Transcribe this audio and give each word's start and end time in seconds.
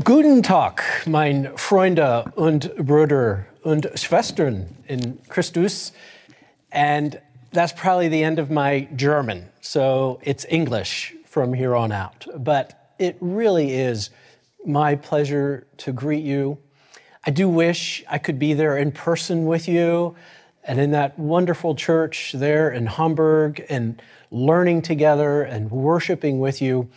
Guten 0.00 0.42
Tag, 0.42 0.82
mein 1.06 1.54
Freunde 1.58 2.24
und 2.34 2.74
Brüder 2.76 3.44
und 3.62 3.90
Schwestern 3.94 4.74
in 4.88 5.18
Christus. 5.28 5.92
And 6.72 7.20
that's 7.52 7.74
probably 7.74 8.08
the 8.08 8.24
end 8.24 8.38
of 8.38 8.50
my 8.50 8.88
German, 8.96 9.50
so 9.60 10.18
it's 10.22 10.46
English 10.48 11.14
from 11.26 11.52
here 11.52 11.76
on 11.76 11.92
out. 11.92 12.26
But 12.38 12.94
it 12.98 13.18
really 13.20 13.74
is 13.74 14.08
my 14.64 14.96
pleasure 14.96 15.66
to 15.76 15.92
greet 15.92 16.24
you. 16.24 16.56
I 17.26 17.30
do 17.30 17.46
wish 17.46 18.02
I 18.08 18.16
could 18.16 18.38
be 18.38 18.54
there 18.54 18.78
in 18.78 18.92
person 18.92 19.44
with 19.44 19.68
you 19.68 20.16
and 20.64 20.80
in 20.80 20.92
that 20.92 21.18
wonderful 21.18 21.74
church 21.74 22.32
there 22.34 22.70
in 22.70 22.86
Hamburg 22.86 23.62
and 23.68 24.00
learning 24.30 24.80
together 24.80 25.42
and 25.42 25.70
worshiping 25.70 26.38
with 26.38 26.62
you. 26.62 26.88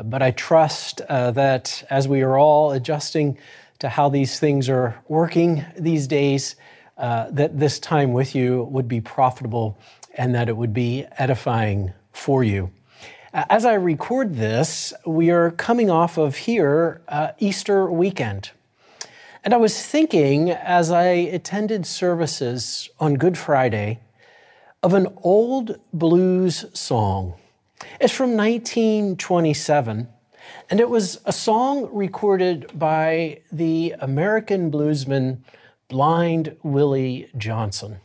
But 0.00 0.22
I 0.22 0.30
trust 0.30 1.00
uh, 1.02 1.32
that 1.32 1.84
as 1.90 2.08
we 2.08 2.22
are 2.22 2.38
all 2.38 2.72
adjusting 2.72 3.38
to 3.80 3.88
how 3.88 4.08
these 4.08 4.38
things 4.38 4.68
are 4.68 4.96
working 5.08 5.64
these 5.78 6.06
days, 6.06 6.56
uh, 6.96 7.30
that 7.30 7.58
this 7.58 7.78
time 7.78 8.12
with 8.12 8.34
you 8.34 8.64
would 8.64 8.88
be 8.88 9.00
profitable 9.00 9.76
and 10.14 10.34
that 10.34 10.48
it 10.48 10.56
would 10.56 10.72
be 10.72 11.06
edifying 11.18 11.92
for 12.12 12.44
you. 12.44 12.70
As 13.34 13.64
I 13.64 13.74
record 13.74 14.34
this, 14.34 14.92
we 15.06 15.30
are 15.30 15.50
coming 15.50 15.90
off 15.90 16.18
of 16.18 16.36
here 16.36 17.00
uh, 17.08 17.32
Easter 17.38 17.90
weekend. 17.90 18.50
And 19.42 19.54
I 19.54 19.56
was 19.56 19.84
thinking 19.84 20.50
as 20.50 20.90
I 20.90 21.06
attended 21.06 21.86
services 21.86 22.90
on 23.00 23.14
Good 23.14 23.36
Friday 23.38 24.00
of 24.82 24.94
an 24.94 25.08
old 25.22 25.80
blues 25.92 26.66
song. 26.72 27.34
It's 28.00 28.12
from 28.12 28.36
1927, 28.36 30.08
and 30.70 30.80
it 30.80 30.88
was 30.88 31.20
a 31.24 31.32
song 31.32 31.88
recorded 31.92 32.70
by 32.78 33.40
the 33.50 33.94
American 34.00 34.70
bluesman 34.70 35.38
Blind 35.88 36.56
Willie 36.62 37.28
Johnson. 37.36 37.98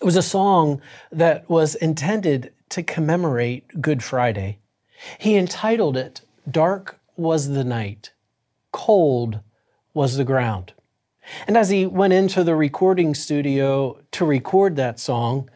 It 0.00 0.04
was 0.04 0.16
a 0.16 0.22
song 0.22 0.80
that 1.10 1.48
was 1.48 1.74
intended 1.74 2.52
to 2.70 2.82
commemorate 2.82 3.80
Good 3.80 4.02
Friday. 4.02 4.58
He 5.18 5.36
entitled 5.36 5.96
it 5.96 6.20
Dark 6.50 7.00
Was 7.16 7.50
the 7.50 7.64
Night, 7.64 8.12
Cold 8.72 9.40
Was 9.94 10.16
the 10.16 10.24
Ground. 10.24 10.72
And 11.46 11.56
as 11.56 11.70
he 11.70 11.86
went 11.86 12.12
into 12.12 12.42
the 12.42 12.56
recording 12.56 13.14
studio 13.14 13.98
to 14.12 14.24
record 14.24 14.76
that 14.76 14.98
song, 14.98 15.48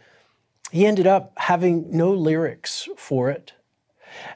he 0.76 0.86
ended 0.86 1.06
up 1.06 1.32
having 1.38 1.86
no 1.90 2.12
lyrics 2.12 2.86
for 2.98 3.30
it. 3.30 3.54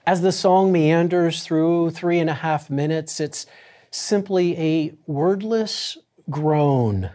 As 0.06 0.22
the 0.22 0.33
song 0.33 0.72
meanders 0.72 1.42
through 1.42 1.91
three 1.91 2.19
and 2.19 2.30
a 2.30 2.34
half 2.34 2.70
minutes, 2.70 3.20
it's 3.20 3.44
simply 3.91 4.56
a 4.56 4.94
wordless 5.06 5.98
groan 6.30 7.11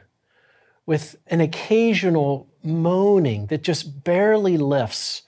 with 0.86 1.16
an 1.26 1.42
occasional 1.42 2.48
moaning 2.64 3.48
that 3.48 3.64
just 3.64 4.04
barely 4.04 4.58
lifts 4.58 5.24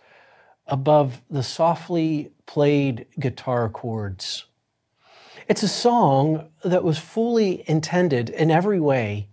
above 0.67 1.21
the 1.27 1.41
softly 1.41 2.31
played 2.45 3.07
guitar 3.19 3.67
chords. 3.67 4.45
It's 5.47 5.63
a 5.63 5.67
song 5.67 6.49
that 6.63 6.83
was 6.83 6.99
fully 6.99 7.63
intended 7.67 8.29
in 8.29 8.51
every 8.51 8.79
way 8.79 9.29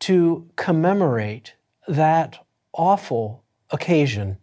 to 0.00 0.48
commemorate 0.56 1.56
that 1.86 2.38
awful 2.72 3.42
occasion 3.72 4.38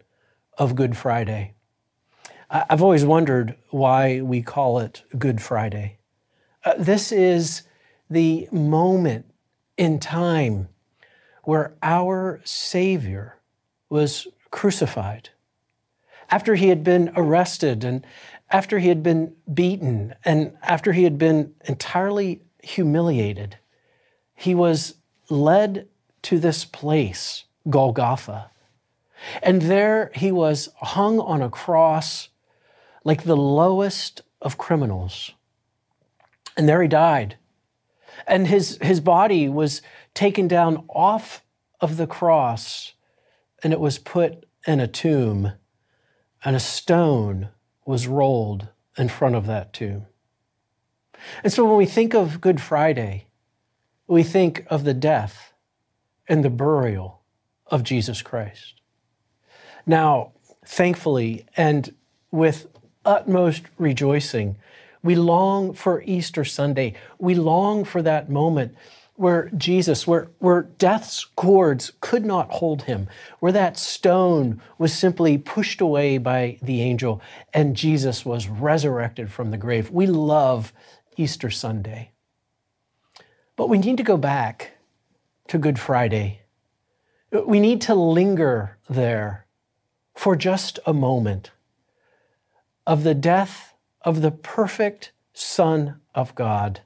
of 0.58 0.74
Good 0.74 0.96
Friday. 0.96 1.54
I've 2.50 2.82
always 2.82 3.04
wondered 3.04 3.56
why 3.70 4.20
we 4.20 4.42
call 4.42 4.80
it 4.80 5.04
Good 5.16 5.40
Friday. 5.40 5.98
Uh, 6.64 6.74
this 6.76 7.12
is 7.12 7.62
the 8.10 8.48
moment 8.50 9.26
in 9.76 10.00
time 10.00 10.68
where 11.44 11.74
our 11.82 12.40
Savior 12.44 13.38
was 13.88 14.26
crucified. 14.50 15.30
After 16.28 16.56
he 16.56 16.68
had 16.68 16.84
been 16.84 17.12
arrested 17.16 17.84
and 17.84 18.04
after 18.50 18.80
he 18.80 18.88
had 18.88 19.02
been 19.02 19.34
beaten 19.52 20.14
and 20.24 20.56
after 20.62 20.92
he 20.92 21.04
had 21.04 21.18
been 21.18 21.54
entirely 21.66 22.42
humiliated, 22.62 23.56
he 24.34 24.54
was 24.54 24.96
led 25.28 25.88
to 26.22 26.38
this 26.38 26.64
place, 26.64 27.44
Golgotha, 27.68 28.50
and 29.42 29.62
there 29.62 30.10
he 30.14 30.32
was 30.32 30.68
hung 30.76 31.20
on 31.20 31.42
a 31.42 31.50
cross 31.50 32.28
like 33.04 33.24
the 33.24 33.36
lowest 33.36 34.22
of 34.40 34.58
criminals. 34.58 35.32
And 36.56 36.68
there 36.68 36.82
he 36.82 36.88
died. 36.88 37.36
And 38.26 38.46
his, 38.46 38.78
his 38.82 39.00
body 39.00 39.48
was 39.48 39.82
taken 40.14 40.48
down 40.48 40.84
off 40.88 41.42
of 41.80 41.96
the 41.96 42.06
cross 42.06 42.92
and 43.62 43.72
it 43.72 43.80
was 43.80 43.98
put 43.98 44.46
in 44.66 44.80
a 44.80 44.86
tomb, 44.86 45.52
and 46.44 46.56
a 46.56 46.60
stone 46.60 47.48
was 47.84 48.06
rolled 48.06 48.68
in 48.96 49.08
front 49.08 49.34
of 49.34 49.46
that 49.46 49.72
tomb. 49.72 50.06
And 51.44 51.52
so 51.52 51.64
when 51.64 51.76
we 51.76 51.86
think 51.86 52.14
of 52.14 52.40
Good 52.40 52.60
Friday, 52.60 53.26
we 54.06 54.22
think 54.22 54.66
of 54.68 54.84
the 54.84 54.94
death 54.94 55.52
and 56.28 56.44
the 56.44 56.50
burial 56.50 57.22
of 57.66 57.82
Jesus 57.82 58.22
Christ. 58.22 58.79
Now, 59.90 60.34
thankfully, 60.64 61.46
and 61.56 61.92
with 62.30 62.68
utmost 63.04 63.64
rejoicing, 63.76 64.56
we 65.02 65.16
long 65.16 65.72
for 65.72 66.00
Easter 66.02 66.44
Sunday. 66.44 66.94
We 67.18 67.34
long 67.34 67.84
for 67.84 68.00
that 68.02 68.30
moment 68.30 68.76
where 69.16 69.50
Jesus, 69.56 70.06
where, 70.06 70.28
where 70.38 70.62
death's 70.62 71.24
cords 71.24 71.90
could 72.00 72.24
not 72.24 72.52
hold 72.52 72.84
him, 72.84 73.08
where 73.40 73.50
that 73.50 73.76
stone 73.76 74.62
was 74.78 74.94
simply 74.94 75.36
pushed 75.38 75.80
away 75.80 76.18
by 76.18 76.60
the 76.62 76.82
angel 76.82 77.20
and 77.52 77.74
Jesus 77.74 78.24
was 78.24 78.46
resurrected 78.46 79.32
from 79.32 79.50
the 79.50 79.58
grave. 79.58 79.90
We 79.90 80.06
love 80.06 80.72
Easter 81.16 81.50
Sunday. 81.50 82.12
But 83.56 83.68
we 83.68 83.76
need 83.76 83.96
to 83.96 84.04
go 84.04 84.16
back 84.16 84.70
to 85.48 85.58
Good 85.58 85.80
Friday. 85.80 86.42
We 87.32 87.58
need 87.58 87.80
to 87.82 87.96
linger 87.96 88.78
there 88.88 89.46
for 90.20 90.36
just 90.36 90.78
a 90.84 90.92
moment 90.92 91.50
of 92.86 93.04
the 93.04 93.14
death 93.14 93.72
of 94.02 94.20
the 94.20 94.30
perfect 94.30 95.12
Son 95.32 95.98
of 96.14 96.34
God, 96.34 96.82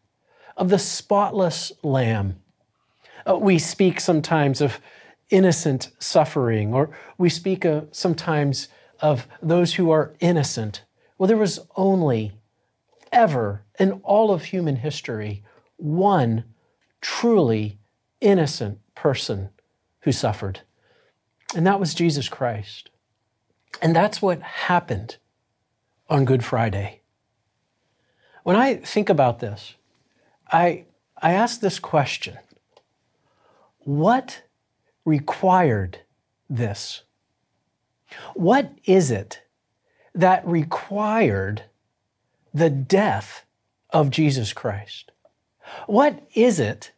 of 0.56 0.68
the 0.68 0.78
spotless 0.78 1.72
Lamb. 1.82 2.40
Uh, 3.28 3.36
we 3.36 3.58
speak 3.58 3.98
sometimes 3.98 4.60
of 4.60 4.78
innocent 5.30 5.90
suffering, 5.98 6.72
or 6.72 6.96
we 7.18 7.28
speak 7.28 7.66
uh, 7.66 7.80
sometimes 7.90 8.68
of 9.00 9.26
those 9.42 9.74
who 9.74 9.90
are 9.90 10.14
innocent. 10.20 10.84
Well, 11.18 11.26
there 11.26 11.36
was 11.36 11.58
only 11.74 12.34
ever 13.10 13.64
in 13.80 14.00
all 14.04 14.30
of 14.30 14.44
human 14.44 14.76
history 14.76 15.42
one 15.76 16.44
truly 17.00 17.80
innocent 18.20 18.78
person 18.94 19.48
who 20.02 20.12
suffered, 20.12 20.60
and 21.56 21.66
that 21.66 21.80
was 21.80 21.94
Jesus 21.94 22.28
Christ. 22.28 22.90
And 23.82 23.94
that's 23.94 24.22
what 24.22 24.40
happened 24.42 25.16
on 26.08 26.24
Good 26.24 26.44
Friday. 26.44 27.00
When 28.42 28.56
I 28.56 28.76
think 28.76 29.08
about 29.08 29.40
this, 29.40 29.74
I, 30.52 30.84
I 31.20 31.32
ask 31.32 31.60
this 31.60 31.78
question 31.78 32.38
What 33.80 34.42
required 35.04 36.00
this? 36.48 37.02
What 38.34 38.72
is 38.84 39.10
it 39.10 39.42
that 40.14 40.46
required 40.46 41.64
the 42.52 42.70
death 42.70 43.44
of 43.90 44.10
Jesus 44.10 44.52
Christ? 44.52 45.10
What 45.86 46.22
is 46.34 46.60
it 46.60 46.92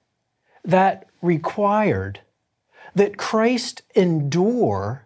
that 0.64 1.06
required 1.22 2.20
that 2.94 3.16
Christ 3.16 3.82
endure 3.94 5.05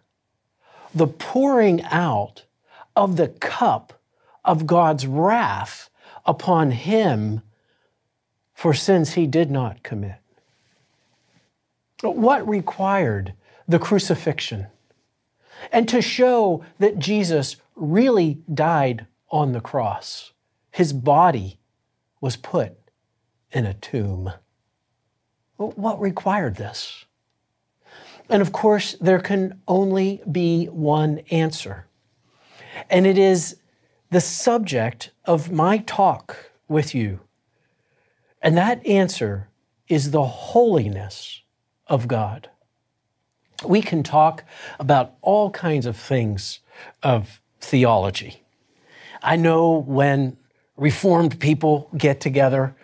the 0.93 1.07
pouring 1.07 1.81
out 1.83 2.45
of 2.95 3.15
the 3.15 3.27
cup 3.27 4.01
of 4.43 4.67
God's 4.67 5.07
wrath 5.07 5.89
upon 6.25 6.71
him 6.71 7.41
for 8.53 8.73
sins 8.73 9.13
he 9.13 9.27
did 9.27 9.49
not 9.49 9.83
commit. 9.83 10.17
What 12.01 12.47
required 12.47 13.33
the 13.67 13.79
crucifixion? 13.79 14.67
And 15.71 15.87
to 15.89 16.01
show 16.01 16.63
that 16.79 16.99
Jesus 16.99 17.57
really 17.75 18.39
died 18.51 19.05
on 19.29 19.51
the 19.51 19.61
cross, 19.61 20.33
his 20.71 20.93
body 20.93 21.59
was 22.19 22.35
put 22.35 22.77
in 23.51 23.65
a 23.65 23.73
tomb. 23.75 24.31
What 25.57 26.01
required 26.01 26.55
this? 26.55 27.05
And 28.31 28.41
of 28.41 28.53
course, 28.53 28.95
there 29.01 29.19
can 29.19 29.61
only 29.67 30.21
be 30.31 30.67
one 30.67 31.21
answer. 31.31 31.87
And 32.89 33.07
it 33.07 33.17
is 33.19 33.57
the 34.11 34.21
subject 34.21 35.11
of 35.25 35.51
my 35.51 35.79
talk 35.79 36.51
with 36.69 36.95
you 36.95 37.19
And 38.41 38.57
that 38.57 38.85
answer 38.87 39.49
is 39.87 40.11
the 40.11 40.23
holiness 40.23 41.41
of 41.87 42.07
God. 42.07 42.49
We 43.65 43.81
can 43.81 44.03
talk 44.03 44.43
about 44.79 45.15
all 45.21 45.51
kinds 45.51 45.85
of 45.85 45.97
things 45.97 46.59
of 47.03 47.41
theology. 47.59 48.43
I 49.21 49.35
know 49.35 49.83
when 49.87 50.37
Reformed 50.77 51.39
people 51.39 51.89
get 51.97 52.21
together, 52.21 52.75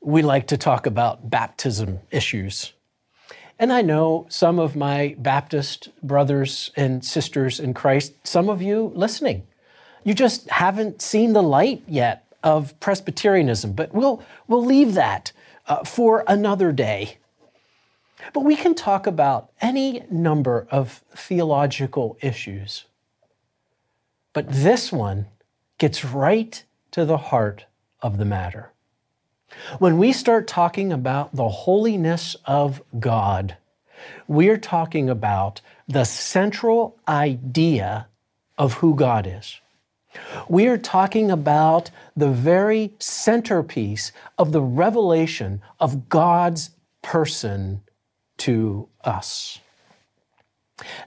we 0.00 0.22
like 0.22 0.46
to 0.48 0.56
talk 0.56 0.86
about 0.86 1.28
baptism 1.28 2.00
issues. 2.10 2.72
And 3.58 3.72
I 3.72 3.82
know 3.82 4.26
some 4.28 4.58
of 4.58 4.76
my 4.76 5.16
Baptist 5.18 5.88
brothers 6.02 6.70
and 6.76 7.04
sisters 7.04 7.58
in 7.58 7.74
Christ, 7.74 8.14
some 8.24 8.48
of 8.48 8.62
you 8.62 8.92
listening, 8.94 9.46
you 10.04 10.14
just 10.14 10.48
haven't 10.50 11.02
seen 11.02 11.32
the 11.32 11.42
light 11.42 11.82
yet 11.88 12.24
of 12.42 12.78
Presbyterianism, 12.78 13.72
but 13.72 13.92
we'll, 13.92 14.22
we'll 14.46 14.64
leave 14.64 14.94
that 14.94 15.32
uh, 15.66 15.82
for 15.84 16.24
another 16.28 16.70
day. 16.70 17.18
But 18.32 18.40
we 18.40 18.56
can 18.56 18.74
talk 18.74 19.06
about 19.06 19.50
any 19.60 20.04
number 20.10 20.66
of 20.70 21.02
theological 21.14 22.16
issues. 22.20 22.84
But 24.32 24.48
this 24.48 24.92
one 24.92 25.26
gets 25.78 26.04
right 26.04 26.62
to 26.92 27.04
the 27.04 27.16
heart 27.16 27.66
of 28.02 28.18
the 28.18 28.24
matter. 28.24 28.72
When 29.78 29.98
we 29.98 30.12
start 30.12 30.46
talking 30.46 30.92
about 30.92 31.34
the 31.34 31.48
holiness 31.48 32.36
of 32.44 32.82
God, 32.98 33.56
we're 34.26 34.58
talking 34.58 35.08
about 35.08 35.60
the 35.86 36.04
central 36.04 36.96
idea 37.06 38.08
of 38.56 38.74
who 38.74 38.94
God 38.94 39.26
is. 39.26 39.60
We 40.48 40.66
are 40.66 40.78
talking 40.78 41.30
about 41.30 41.90
the 42.16 42.30
very 42.30 42.92
centerpiece 42.98 44.12
of 44.36 44.52
the 44.52 44.62
revelation 44.62 45.62
of 45.78 46.08
God's 46.08 46.70
person 47.02 47.82
to 48.38 48.88
us. 49.04 49.60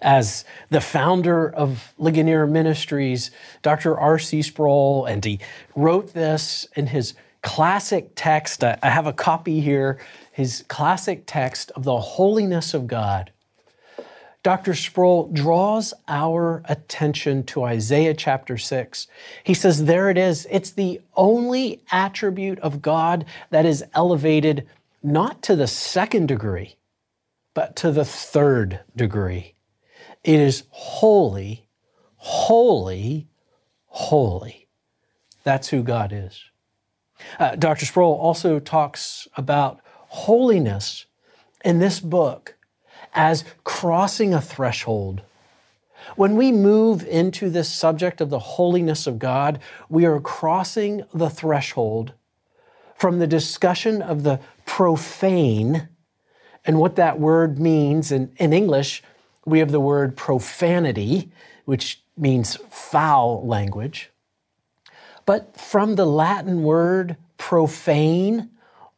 As 0.01 0.43
the 0.69 0.81
founder 0.81 1.49
of 1.49 1.93
Ligonier 1.97 2.45
Ministries, 2.45 3.31
Dr. 3.61 3.97
R.C. 3.97 4.41
Sproul, 4.41 5.05
and 5.05 5.23
he 5.23 5.39
wrote 5.75 6.13
this 6.13 6.67
in 6.75 6.88
his 6.88 7.13
classic 7.41 8.11
text. 8.15 8.63
I 8.63 8.77
have 8.83 9.07
a 9.07 9.13
copy 9.13 9.59
here, 9.59 9.99
his 10.31 10.63
classic 10.67 11.23
text 11.25 11.71
of 11.71 11.83
the 11.83 11.99
holiness 11.99 12.73
of 12.73 12.88
God. 12.88 13.31
Dr. 14.43 14.73
Sproul 14.73 15.27
draws 15.27 15.93
our 16.07 16.63
attention 16.65 17.43
to 17.43 17.63
Isaiah 17.63 18.15
chapter 18.15 18.57
6. 18.57 19.07
He 19.43 19.53
says, 19.53 19.85
There 19.85 20.09
it 20.09 20.17
is. 20.17 20.47
It's 20.49 20.71
the 20.71 20.99
only 21.15 21.83
attribute 21.91 22.57
of 22.59 22.81
God 22.81 23.25
that 23.51 23.65
is 23.65 23.83
elevated 23.93 24.67
not 25.03 25.43
to 25.43 25.55
the 25.55 25.67
second 25.67 26.27
degree, 26.27 26.75
but 27.53 27.75
to 27.77 27.91
the 27.91 28.05
third 28.05 28.79
degree. 28.95 29.53
It 30.23 30.39
is 30.39 30.63
holy, 30.69 31.67
holy, 32.15 33.27
holy. 33.85 34.67
That's 35.43 35.69
who 35.69 35.83
God 35.83 36.11
is. 36.13 36.43
Uh, 37.39 37.56
Dr. 37.56 37.85
Sproul 37.85 38.13
also 38.13 38.59
talks 38.59 39.27
about 39.35 39.79
holiness 40.07 41.06
in 41.63 41.79
this 41.79 42.00
book 42.00 42.56
as 43.13 43.44
crossing 43.63 44.33
a 44.33 44.41
threshold. 44.41 45.21
When 46.15 46.35
we 46.35 46.51
move 46.51 47.06
into 47.07 47.50
this 47.50 47.69
subject 47.69 48.21
of 48.21 48.29
the 48.29 48.39
holiness 48.39 49.07
of 49.07 49.19
God, 49.19 49.59
we 49.89 50.06
are 50.06 50.19
crossing 50.19 51.03
the 51.13 51.29
threshold 51.29 52.13
from 52.95 53.19
the 53.19 53.27
discussion 53.27 54.01
of 54.01 54.24
the 54.24 54.39
profane 54.65 55.89
and 56.65 56.79
what 56.79 56.95
that 56.95 57.19
word 57.19 57.59
means. 57.59 58.12
In, 58.12 58.31
in 58.38 58.53
English, 58.53 59.03
we 59.45 59.59
have 59.59 59.71
the 59.71 59.79
word 59.79 60.15
profanity, 60.15 61.31
which 61.65 62.03
means 62.17 62.57
foul 62.69 63.45
language. 63.45 64.11
But 65.25 65.59
from 65.59 65.95
the 65.95 66.06
Latin 66.06 66.63
word 66.63 67.18
profane, 67.38 68.50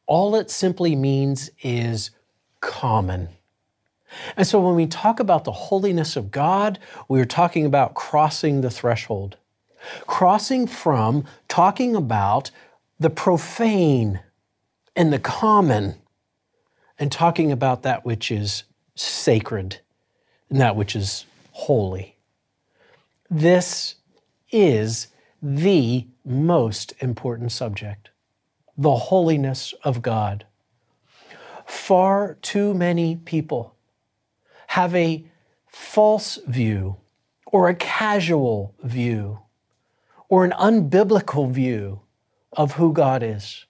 all 0.05 0.35
it 0.35 0.49
simply 0.49 0.95
means 0.95 1.49
is 1.61 2.11
common. 2.59 3.29
And 4.37 4.45
so 4.45 4.59
when 4.59 4.75
we 4.75 4.85
talk 4.85 5.19
about 5.19 5.43
the 5.43 5.51
holiness 5.51 6.15
of 6.15 6.31
God, 6.31 6.79
we're 7.07 7.25
talking 7.25 7.65
about 7.65 7.95
crossing 7.95 8.61
the 8.61 8.69
threshold. 8.69 9.37
Crossing 10.07 10.67
from 10.67 11.25
talking 11.47 11.95
about 11.95 12.51
the 12.99 13.09
profane 13.09 14.21
and 14.95 15.11
the 15.11 15.19
common 15.19 15.95
and 16.99 17.11
talking 17.11 17.51
about 17.51 17.83
that 17.83 18.05
which 18.05 18.31
is 18.31 18.63
sacred 18.95 19.79
and 20.49 20.61
that 20.61 20.75
which 20.75 20.95
is 20.95 21.25
holy. 21.51 22.15
This 23.29 23.95
is 24.51 25.07
the 25.41 26.05
most 26.25 26.93
important 26.99 27.51
subject 27.51 28.09
the 28.75 28.95
holiness 28.95 29.73
of 29.83 30.01
God. 30.01 30.45
Far 31.65 32.35
too 32.41 32.73
many 32.73 33.15
people 33.15 33.75
have 34.67 34.95
a 34.95 35.23
false 35.67 36.39
view 36.47 36.97
or 37.45 37.69
a 37.69 37.75
casual 37.75 38.73
view 38.83 39.39
or 40.27 40.43
an 40.43 40.51
unbiblical 40.51 41.51
view 41.51 42.01
of 42.51 42.73
who 42.73 42.91
God 42.93 43.21
is. 43.21 43.65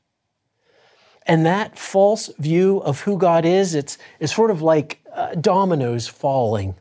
And 1.25 1.45
that 1.45 1.77
false 1.77 2.29
view 2.37 2.77
of 2.79 3.01
who 3.01 3.17
God 3.17 3.45
is, 3.45 3.75
it's, 3.75 3.97
it's 4.19 4.33
sort 4.33 4.51
of 4.51 4.61
like 4.61 5.03
uh, 5.13 5.35
dominoes 5.35 6.07
falling. 6.07 6.75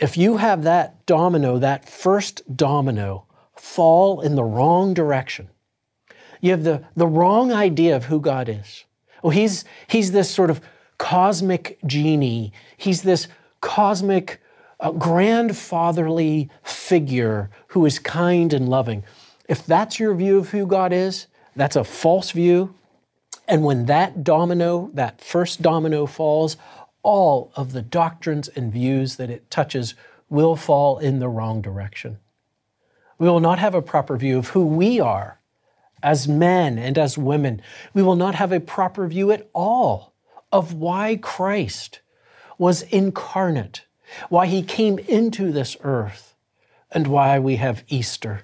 If 0.00 0.16
you 0.16 0.36
have 0.36 0.64
that 0.64 1.06
domino, 1.06 1.58
that 1.58 1.88
first 1.88 2.56
domino, 2.56 3.27
fall 3.60 4.20
in 4.20 4.34
the 4.34 4.44
wrong 4.44 4.94
direction, 4.94 5.48
you 6.40 6.50
have 6.52 6.64
the, 6.64 6.84
the 6.96 7.06
wrong 7.06 7.52
idea 7.52 7.96
of 7.96 8.04
who 8.04 8.20
God 8.20 8.48
is. 8.48 8.84
Well, 9.22 9.30
he's, 9.30 9.64
he's 9.88 10.12
this 10.12 10.30
sort 10.30 10.50
of 10.50 10.60
cosmic 10.98 11.78
genie. 11.86 12.52
He's 12.76 13.02
this 13.02 13.28
cosmic, 13.60 14.40
uh, 14.80 14.92
grandfatherly 14.92 16.50
figure 16.62 17.50
who 17.68 17.84
is 17.86 17.98
kind 17.98 18.52
and 18.52 18.68
loving. 18.68 19.04
If 19.48 19.66
that's 19.66 19.98
your 19.98 20.14
view 20.14 20.38
of 20.38 20.50
who 20.50 20.66
God 20.66 20.92
is, 20.92 21.26
that's 21.56 21.76
a 21.76 21.84
false 21.84 22.30
view. 22.30 22.74
And 23.48 23.64
when 23.64 23.86
that 23.86 24.22
domino, 24.22 24.90
that 24.94 25.20
first 25.20 25.62
domino 25.62 26.06
falls, 26.06 26.56
all 27.02 27.50
of 27.56 27.72
the 27.72 27.82
doctrines 27.82 28.48
and 28.48 28.72
views 28.72 29.16
that 29.16 29.30
it 29.30 29.50
touches 29.50 29.94
will 30.28 30.54
fall 30.54 30.98
in 30.98 31.18
the 31.18 31.28
wrong 31.28 31.62
direction. 31.62 32.18
We 33.18 33.28
will 33.28 33.40
not 33.40 33.58
have 33.58 33.74
a 33.74 33.82
proper 33.82 34.16
view 34.16 34.38
of 34.38 34.48
who 34.48 34.64
we 34.64 35.00
are 35.00 35.38
as 36.02 36.28
men 36.28 36.78
and 36.78 36.96
as 36.96 37.18
women. 37.18 37.60
We 37.92 38.02
will 38.02 38.16
not 38.16 38.36
have 38.36 38.52
a 38.52 38.60
proper 38.60 39.06
view 39.08 39.32
at 39.32 39.48
all 39.52 40.12
of 40.52 40.74
why 40.74 41.16
Christ 41.16 42.00
was 42.56 42.82
incarnate, 42.82 43.84
why 44.28 44.46
he 44.46 44.62
came 44.62 44.98
into 44.98 45.52
this 45.52 45.76
earth, 45.82 46.34
and 46.90 47.06
why 47.06 47.38
we 47.38 47.56
have 47.56 47.84
Easter, 47.88 48.42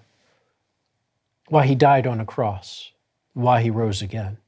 why 1.48 1.66
he 1.66 1.74
died 1.74 2.06
on 2.06 2.20
a 2.20 2.26
cross, 2.26 2.92
why 3.32 3.62
he 3.62 3.70
rose 3.70 4.02
again. 4.02 4.38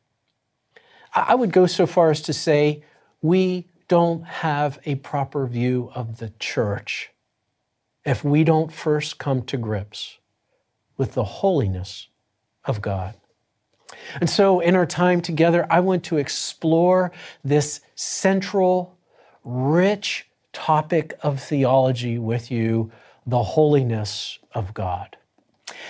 I 1.15 1.35
would 1.35 1.53
go 1.53 1.67
so 1.67 1.87
far 1.87 2.11
as 2.11 2.21
to 2.23 2.33
say 2.33 2.85
we 3.23 3.67
don't 3.89 4.25
have 4.25 4.79
a 4.85 4.97
proper 4.97 5.47
view 5.47 5.91
of 5.95 6.19
the 6.19 6.33
church 6.39 7.11
if 8.07 8.25
we 8.25 8.45
don't 8.45 8.73
first 8.73 9.19
come 9.19 9.43
to 9.43 9.57
grips 9.59 10.19
with 10.97 11.13
the 11.13 11.25
holiness 11.25 12.07
of 12.65 12.81
God. 12.81 13.15
And 14.21 14.31
so, 14.31 14.61
in 14.61 14.75
our 14.75 14.87
time 14.87 15.21
together, 15.21 15.67
I 15.69 15.81
want 15.81 16.05
to 16.05 16.17
explore 16.17 17.13
this 17.45 17.81
central, 17.95 18.97
rich 19.45 20.27
topic 20.53 21.15
of 21.23 21.41
theology 21.41 22.19
with 22.19 22.51
you 22.51 22.91
the 23.27 23.43
holiness 23.43 24.39
of 24.55 24.73
God. 24.73 25.17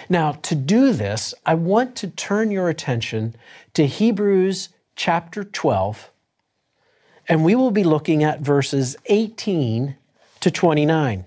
Now, 0.08 0.32
to 0.32 0.54
do 0.54 0.92
this, 0.92 1.34
I 1.44 1.54
want 1.54 1.96
to 1.96 2.08
turn 2.08 2.50
your 2.50 2.68
attention 2.68 3.36
to 3.74 3.86
Hebrews 3.86 4.70
chapter 4.94 5.44
12, 5.44 6.10
and 7.28 7.44
we 7.44 7.54
will 7.54 7.70
be 7.70 7.84
looking 7.84 8.24
at 8.24 8.40
verses 8.40 8.96
18 9.06 9.96
to 10.40 10.50
29. 10.50 11.26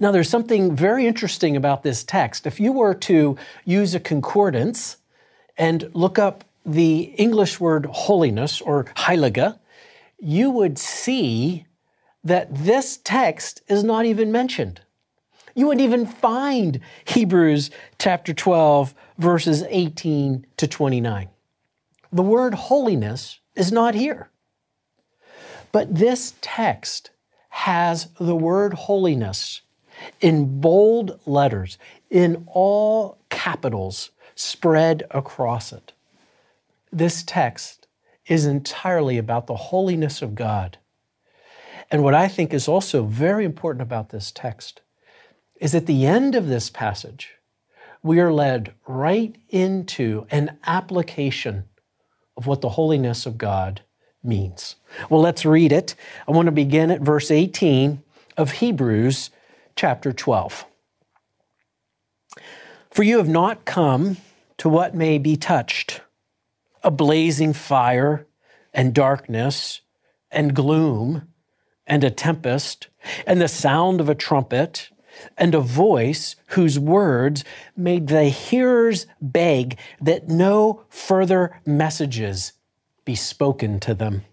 Now, 0.00 0.10
there's 0.12 0.30
something 0.30 0.74
very 0.76 1.06
interesting 1.06 1.56
about 1.56 1.82
this 1.82 2.04
text. 2.04 2.46
If 2.46 2.60
you 2.60 2.72
were 2.72 2.94
to 2.94 3.36
use 3.64 3.94
a 3.94 4.00
concordance 4.00 4.98
and 5.58 5.90
look 5.94 6.18
up 6.18 6.44
the 6.64 7.02
English 7.18 7.60
word 7.60 7.86
holiness 7.86 8.60
or 8.60 8.84
heilige, 8.96 9.58
you 10.18 10.50
would 10.50 10.78
see 10.78 11.66
that 12.22 12.54
this 12.54 12.98
text 13.04 13.62
is 13.68 13.84
not 13.84 14.06
even 14.06 14.32
mentioned. 14.32 14.80
You 15.54 15.66
wouldn't 15.66 15.84
even 15.84 16.06
find 16.06 16.80
Hebrews 17.04 17.70
chapter 17.98 18.32
12, 18.32 18.94
verses 19.18 19.64
18 19.68 20.46
to 20.56 20.66
29. 20.66 21.28
the 22.12 22.22
word 22.22 22.54
holiness 22.54 23.40
is 23.56 23.72
not 23.72 23.94
here. 23.94 24.30
But 25.72 25.94
this 25.94 26.34
text 26.40 27.10
has 27.48 28.08
the 28.20 28.36
word 28.36 28.74
holiness 28.74 29.62
in 30.20 30.60
bold 30.60 31.20
letters, 31.26 31.78
in 32.10 32.44
all 32.46 33.18
capitals, 33.30 34.10
spread 34.34 35.04
across 35.10 35.72
it. 35.72 35.92
This 36.92 37.22
text 37.22 37.86
is 38.26 38.46
entirely 38.46 39.18
about 39.18 39.46
the 39.46 39.56
holiness 39.56 40.22
of 40.22 40.34
God. 40.34 40.78
And 41.90 42.02
what 42.02 42.14
I 42.14 42.28
think 42.28 42.54
is 42.54 42.68
also 42.68 43.04
very 43.04 43.44
important 43.44 43.82
about 43.82 44.08
this 44.08 44.30
text 44.30 44.80
is 45.60 45.74
at 45.74 45.86
the 45.86 46.06
end 46.06 46.34
of 46.34 46.48
this 46.48 46.70
passage, 46.70 47.34
we 48.02 48.20
are 48.20 48.32
led 48.32 48.74
right 48.86 49.34
into 49.48 50.26
an 50.30 50.58
application 50.66 51.64
of 52.36 52.46
what 52.46 52.60
the 52.60 52.70
holiness 52.70 53.26
of 53.26 53.38
God 53.38 53.82
means. 54.22 54.76
Well, 55.08 55.20
let's 55.20 55.44
read 55.44 55.72
it. 55.72 55.94
I 56.26 56.32
want 56.32 56.46
to 56.46 56.52
begin 56.52 56.90
at 56.90 57.00
verse 57.00 57.30
18 57.30 58.02
of 58.36 58.52
Hebrews 58.52 59.30
chapter 59.76 60.12
12. 60.12 60.64
For 62.90 63.02
you 63.02 63.18
have 63.18 63.28
not 63.28 63.64
come 63.64 64.18
to 64.58 64.68
what 64.68 64.94
may 64.94 65.18
be 65.18 65.36
touched 65.36 66.00
a 66.82 66.90
blazing 66.90 67.52
fire 67.54 68.26
and 68.72 68.94
darkness 68.94 69.80
and 70.30 70.54
gloom 70.54 71.28
and 71.86 72.04
a 72.04 72.10
tempest 72.10 72.88
and 73.26 73.40
the 73.40 73.48
sound 73.48 74.00
of 74.00 74.08
a 74.08 74.14
trumpet 74.14 74.90
and 75.38 75.54
a 75.54 75.60
voice 75.60 76.36
whose 76.48 76.78
words 76.78 77.44
made 77.76 78.08
the 78.08 78.24
hearers 78.24 79.06
beg 79.20 79.78
that 80.00 80.28
no 80.28 80.84
further 80.88 81.58
messages 81.64 82.52
be 83.04 83.14
spoken 83.14 83.80
to 83.80 83.94
them. 83.94 84.24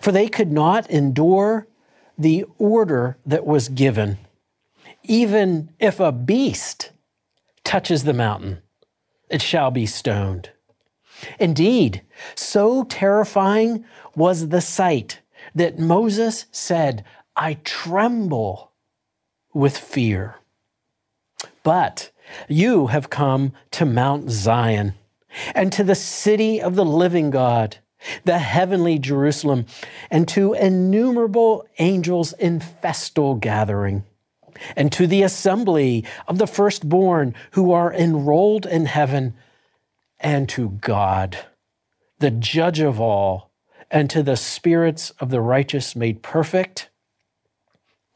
For 0.00 0.12
they 0.12 0.28
could 0.28 0.50
not 0.50 0.90
endure 0.90 1.68
the 2.18 2.44
order 2.58 3.18
that 3.26 3.46
was 3.46 3.68
given. 3.68 4.18
Even 5.08 5.70
if 5.78 6.00
a 6.00 6.12
beast 6.12 6.90
touches 7.64 8.04
the 8.04 8.12
mountain, 8.12 8.62
it 9.30 9.40
shall 9.40 9.70
be 9.70 9.86
stoned. 9.86 10.50
Indeed, 11.38 12.02
so 12.34 12.84
terrifying 12.84 13.84
was 14.14 14.48
the 14.48 14.60
sight 14.60 15.20
that 15.54 15.78
Moses 15.78 16.46
said, 16.50 17.04
I 17.36 17.54
tremble 17.64 18.72
with 19.54 19.76
fear. 19.76 20.36
But 21.62 22.10
you 22.48 22.88
have 22.88 23.10
come 23.10 23.52
to 23.72 23.86
Mount 23.86 24.30
Zion 24.30 24.94
and 25.54 25.72
to 25.72 25.84
the 25.84 25.94
city 25.94 26.60
of 26.60 26.74
the 26.74 26.84
living 26.84 27.30
God, 27.30 27.78
the 28.24 28.38
heavenly 28.38 28.98
Jerusalem, 28.98 29.66
and 30.10 30.26
to 30.28 30.54
innumerable 30.54 31.66
angels 31.78 32.32
in 32.34 32.60
festal 32.60 33.34
gathering, 33.34 34.04
and 34.74 34.92
to 34.92 35.06
the 35.06 35.22
assembly 35.22 36.04
of 36.26 36.38
the 36.38 36.46
firstborn 36.46 37.34
who 37.52 37.72
are 37.72 37.92
enrolled 37.92 38.66
in 38.66 38.86
heaven, 38.86 39.34
and 40.18 40.48
to 40.50 40.70
God, 40.70 41.38
the 42.18 42.30
judge 42.30 42.80
of 42.80 43.00
all, 43.00 43.50
and 43.90 44.08
to 44.10 44.22
the 44.22 44.36
spirits 44.36 45.10
of 45.20 45.30
the 45.30 45.40
righteous 45.40 45.94
made 45.94 46.22
perfect, 46.22 46.90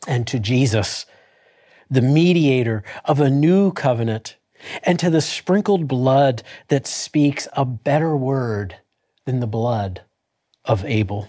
and 0.07 0.27
to 0.27 0.39
Jesus 0.39 1.07
the 1.91 2.01
mediator 2.01 2.85
of 3.05 3.21
a 3.21 3.29
new 3.29 3.73
covenant, 3.73 4.37
and 4.85 4.99
to 4.99 5.11
the 5.11 5.21
sprinkled 5.21 5.89
blood 5.89 6.43
that 6.69 6.87
speaks 6.87 7.49
a 7.55 7.65
better 7.65 8.17
word 8.17 8.77
than 9.25 9.41
the 9.41 9.47
blood 9.47 10.03
of 10.65 10.85
Abel. 10.85 11.29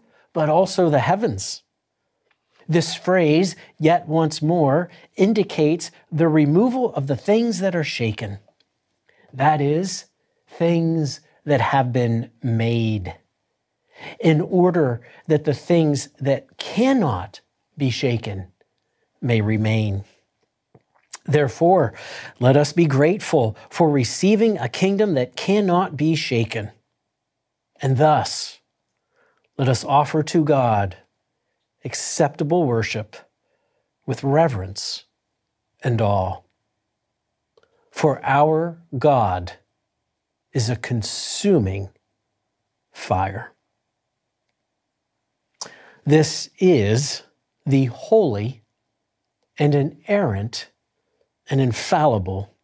but 0.33 0.49
also 0.49 0.89
the 0.89 0.99
heavens. 0.99 1.63
This 2.67 2.95
phrase, 2.95 3.55
yet 3.77 4.07
once 4.07 4.41
more, 4.41 4.89
indicates 5.17 5.91
the 6.11 6.29
removal 6.29 6.93
of 6.93 7.07
the 7.07 7.17
things 7.17 7.59
that 7.59 7.75
are 7.75 7.83
shaken. 7.83 8.39
That 9.33 9.59
is, 9.59 10.05
things 10.47 11.21
that 11.45 11.59
have 11.59 11.91
been 11.91 12.31
made, 12.41 13.15
in 14.19 14.41
order 14.41 15.01
that 15.27 15.43
the 15.43 15.53
things 15.53 16.09
that 16.19 16.57
cannot 16.57 17.41
be 17.77 17.89
shaken 17.89 18.47
may 19.21 19.41
remain. 19.41 20.03
Therefore, 21.25 21.93
let 22.39 22.57
us 22.57 22.73
be 22.73 22.85
grateful 22.85 23.55
for 23.69 23.89
receiving 23.89 24.57
a 24.57 24.69
kingdom 24.69 25.13
that 25.15 25.35
cannot 25.35 25.95
be 25.97 26.15
shaken. 26.15 26.71
And 27.81 27.97
thus, 27.97 28.60
let 29.57 29.67
us 29.67 29.83
offer 29.83 30.23
to 30.23 30.43
God 30.43 30.97
acceptable 31.83 32.65
worship 32.65 33.15
with 34.05 34.23
reverence 34.23 35.05
and 35.83 36.01
awe. 36.01 36.41
For 37.91 38.23
our 38.23 38.81
God 38.97 39.53
is 40.53 40.69
a 40.69 40.75
consuming 40.75 41.89
fire. 42.91 43.53
This 46.05 46.49
is 46.59 47.23
the 47.65 47.85
holy 47.85 48.63
and 49.59 49.75
inerrant 49.75 50.69
and 51.49 51.61
infallible 51.61 52.55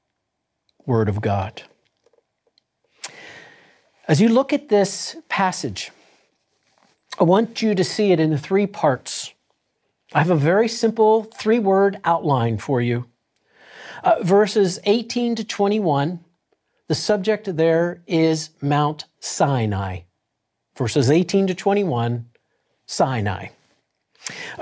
Word 0.85 1.09
of 1.09 1.21
God. 1.21 1.63
As 4.07 4.21
you 4.21 4.29
look 4.29 4.53
at 4.53 4.69
this 4.69 5.17
passage, 5.27 5.91
I 7.19 7.23
want 7.23 7.61
you 7.61 7.73
to 7.73 7.83
see 7.83 8.11
it 8.11 8.19
in 8.19 8.37
three 8.37 8.67
parts. 8.67 9.33
I 10.13 10.19
have 10.19 10.29
a 10.29 10.35
very 10.35 10.67
simple 10.67 11.23
three 11.23 11.59
word 11.59 11.99
outline 12.03 12.57
for 12.59 12.81
you. 12.81 13.05
Uh, 14.03 14.17
verses 14.21 14.79
18 14.83 15.35
to 15.35 15.43
21, 15.43 16.19
the 16.87 16.95
subject 16.95 17.57
there 17.57 18.01
is 18.05 18.51
Mount 18.61 19.05
Sinai. 19.19 20.01
Verses 20.77 21.09
18 21.09 21.47
to 21.47 21.55
21, 21.55 22.29
Sinai. 22.85 23.47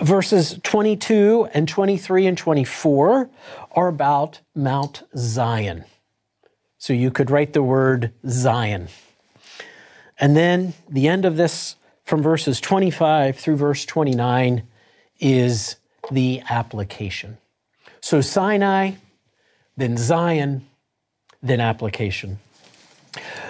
Verses 0.02 0.60
22 0.64 1.50
and 1.54 1.68
23 1.68 2.28
and 2.28 2.38
24 2.38 3.30
are 3.72 3.88
about 3.88 4.40
Mount 4.56 5.04
Zion. 5.18 5.84
So 6.78 6.94
you 6.94 7.12
could 7.12 7.30
write 7.30 7.54
the 7.54 7.64
word 7.64 8.14
Zion. 8.28 8.88
And 10.18 10.36
then 10.38 10.74
the 10.88 11.08
end 11.08 11.26
of 11.26 11.36
this, 11.36 11.76
from 12.06 12.22
verses 12.22 12.62
25 12.62 13.38
through 13.38 13.58
verse 13.58 13.86
29, 13.86 14.64
is 15.20 15.76
the 16.12 16.42
application. 16.50 17.38
So 18.02 18.22
Sinai, 18.22 18.92
then 19.76 19.98
Zion, 19.98 20.66
then 21.42 21.60
application. 21.60 22.40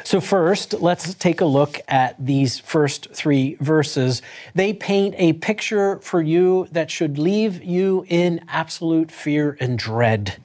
So, 0.03 0.21
first, 0.21 0.73
let's 0.73 1.15
take 1.15 1.41
a 1.41 1.45
look 1.45 1.81
at 1.87 2.15
these 2.23 2.59
first 2.59 3.11
three 3.11 3.55
verses. 3.59 4.21
They 4.53 4.73
paint 4.73 5.15
a 5.17 5.33
picture 5.33 5.97
for 5.99 6.21
you 6.21 6.67
that 6.71 6.91
should 6.91 7.17
leave 7.17 7.63
you 7.63 8.05
in 8.07 8.45
absolute 8.47 9.11
fear 9.11 9.57
and 9.59 9.79
dread. 9.79 10.37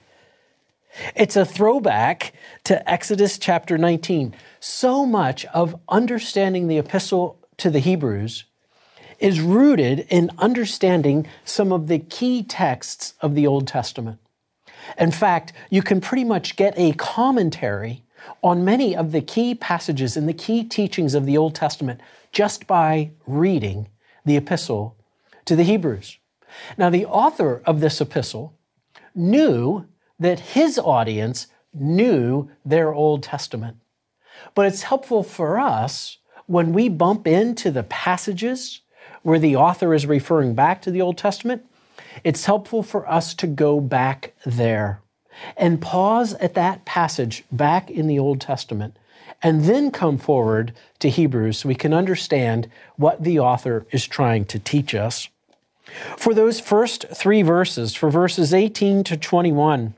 It's 1.15 1.37
a 1.37 1.45
throwback 1.45 2.33
to 2.65 2.91
Exodus 2.91 3.39
chapter 3.39 3.77
19. 3.77 4.35
So 4.59 5.05
much 5.05 5.45
of 5.47 5.79
understanding 5.89 6.67
the 6.67 6.79
epistle 6.79 7.37
to 7.61 7.71
the 7.71 7.79
Hebrews 7.79 8.45
is 9.19 9.41
rooted 9.41 10.07
in 10.09 10.31
understanding 10.39 11.27
some 11.45 11.73
of 11.73 11.89
the 11.89 11.99
key 11.99 12.43
texts 12.43 13.15
of 13.21 13.35
the 13.35 13.47
Old 13.47 13.69
Testament. 13.69 14.19
In 14.99 15.11
fact, 15.11 15.53
you 15.69 15.83
can 15.83 16.01
pretty 16.01 16.25
much 16.25 16.57
get 16.57 16.75
a 16.77 16.93
commentary 16.93 18.03
on 18.43 18.65
many 18.65 18.97
of 18.97 19.13
the 19.13 19.21
key 19.21 19.55
passages 19.55 20.17
and 20.17 20.29
the 20.29 20.33
key 20.33 20.65
teachings 20.65 21.15
of 21.15 21.27
the 21.27 21.37
Old 21.37 21.55
Testament 21.55 22.01
just 22.33 22.67
by 22.67 23.11
reading 23.27 23.89
the 24.25 24.37
epistle 24.37 24.97
to 25.45 25.55
the 25.55 25.65
Hebrews. 25.65 26.19
Now, 26.79 26.91
the 26.91 27.07
author 27.07 27.63
of 27.67 27.81
this 27.81 28.01
epistle 28.01 28.55
knew 29.15 29.87
that 30.19 30.41
his 30.41 30.79
audience 30.79 31.47
knew 31.75 32.51
their 32.65 32.93
Old 32.93 33.23
Testament. 33.23 33.77
But 34.55 34.67
it's 34.67 34.83
helpful 34.83 35.23
for 35.23 35.59
us 35.59 36.19
when 36.51 36.73
we 36.73 36.89
bump 36.89 37.29
into 37.29 37.71
the 37.71 37.85
passages 37.85 38.81
where 39.23 39.39
the 39.39 39.55
author 39.55 39.95
is 39.95 40.05
referring 40.05 40.53
back 40.53 40.83
to 40.83 40.91
the 40.91 41.01
Old 41.01 41.17
Testament. 41.17 41.65
It's 42.25 42.47
helpful 42.47 42.83
for 42.83 43.09
us 43.09 43.35
to 43.35 43.47
go 43.47 43.79
back 43.81 44.35
there 44.45 45.01
and 45.57 45.81
pause 45.81 46.35
at 46.35 46.55
that 46.55 46.85
passage 46.85 47.45
back 47.53 47.89
in 47.89 48.09
the 48.09 48.19
Old 48.19 48.41
Testament 48.41 48.97
and 49.41 49.63
then 49.63 49.93
come 49.93 50.19
forward 50.19 50.75
to 50.99 51.09
Hebrews 51.09 51.59
so 51.59 51.69
we 51.69 51.77
can 51.77 51.95
understand 51.95 52.69
what 52.97 53.23
the 53.23 53.39
author 53.39 53.87
is 53.93 54.05
trying 54.09 54.45
to 54.47 54.59
teach 54.59 54.93
us. 54.93 55.29
For 56.17 56.35
those 56.35 56.59
first 56.59 57.07
three 57.15 57.43
verses, 57.43 57.95
for 57.95 58.11
verses 58.11 58.53
18 58.53 59.05
to 59.05 59.17
21, 59.17 59.95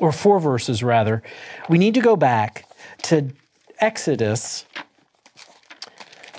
or 0.00 0.12
four 0.12 0.38
verses 0.38 0.82
rather, 0.82 1.22
we 1.70 1.78
need 1.78 1.94
to 1.94 2.02
go 2.02 2.14
back 2.14 2.68
to 3.04 3.30
Exodus 3.80 4.66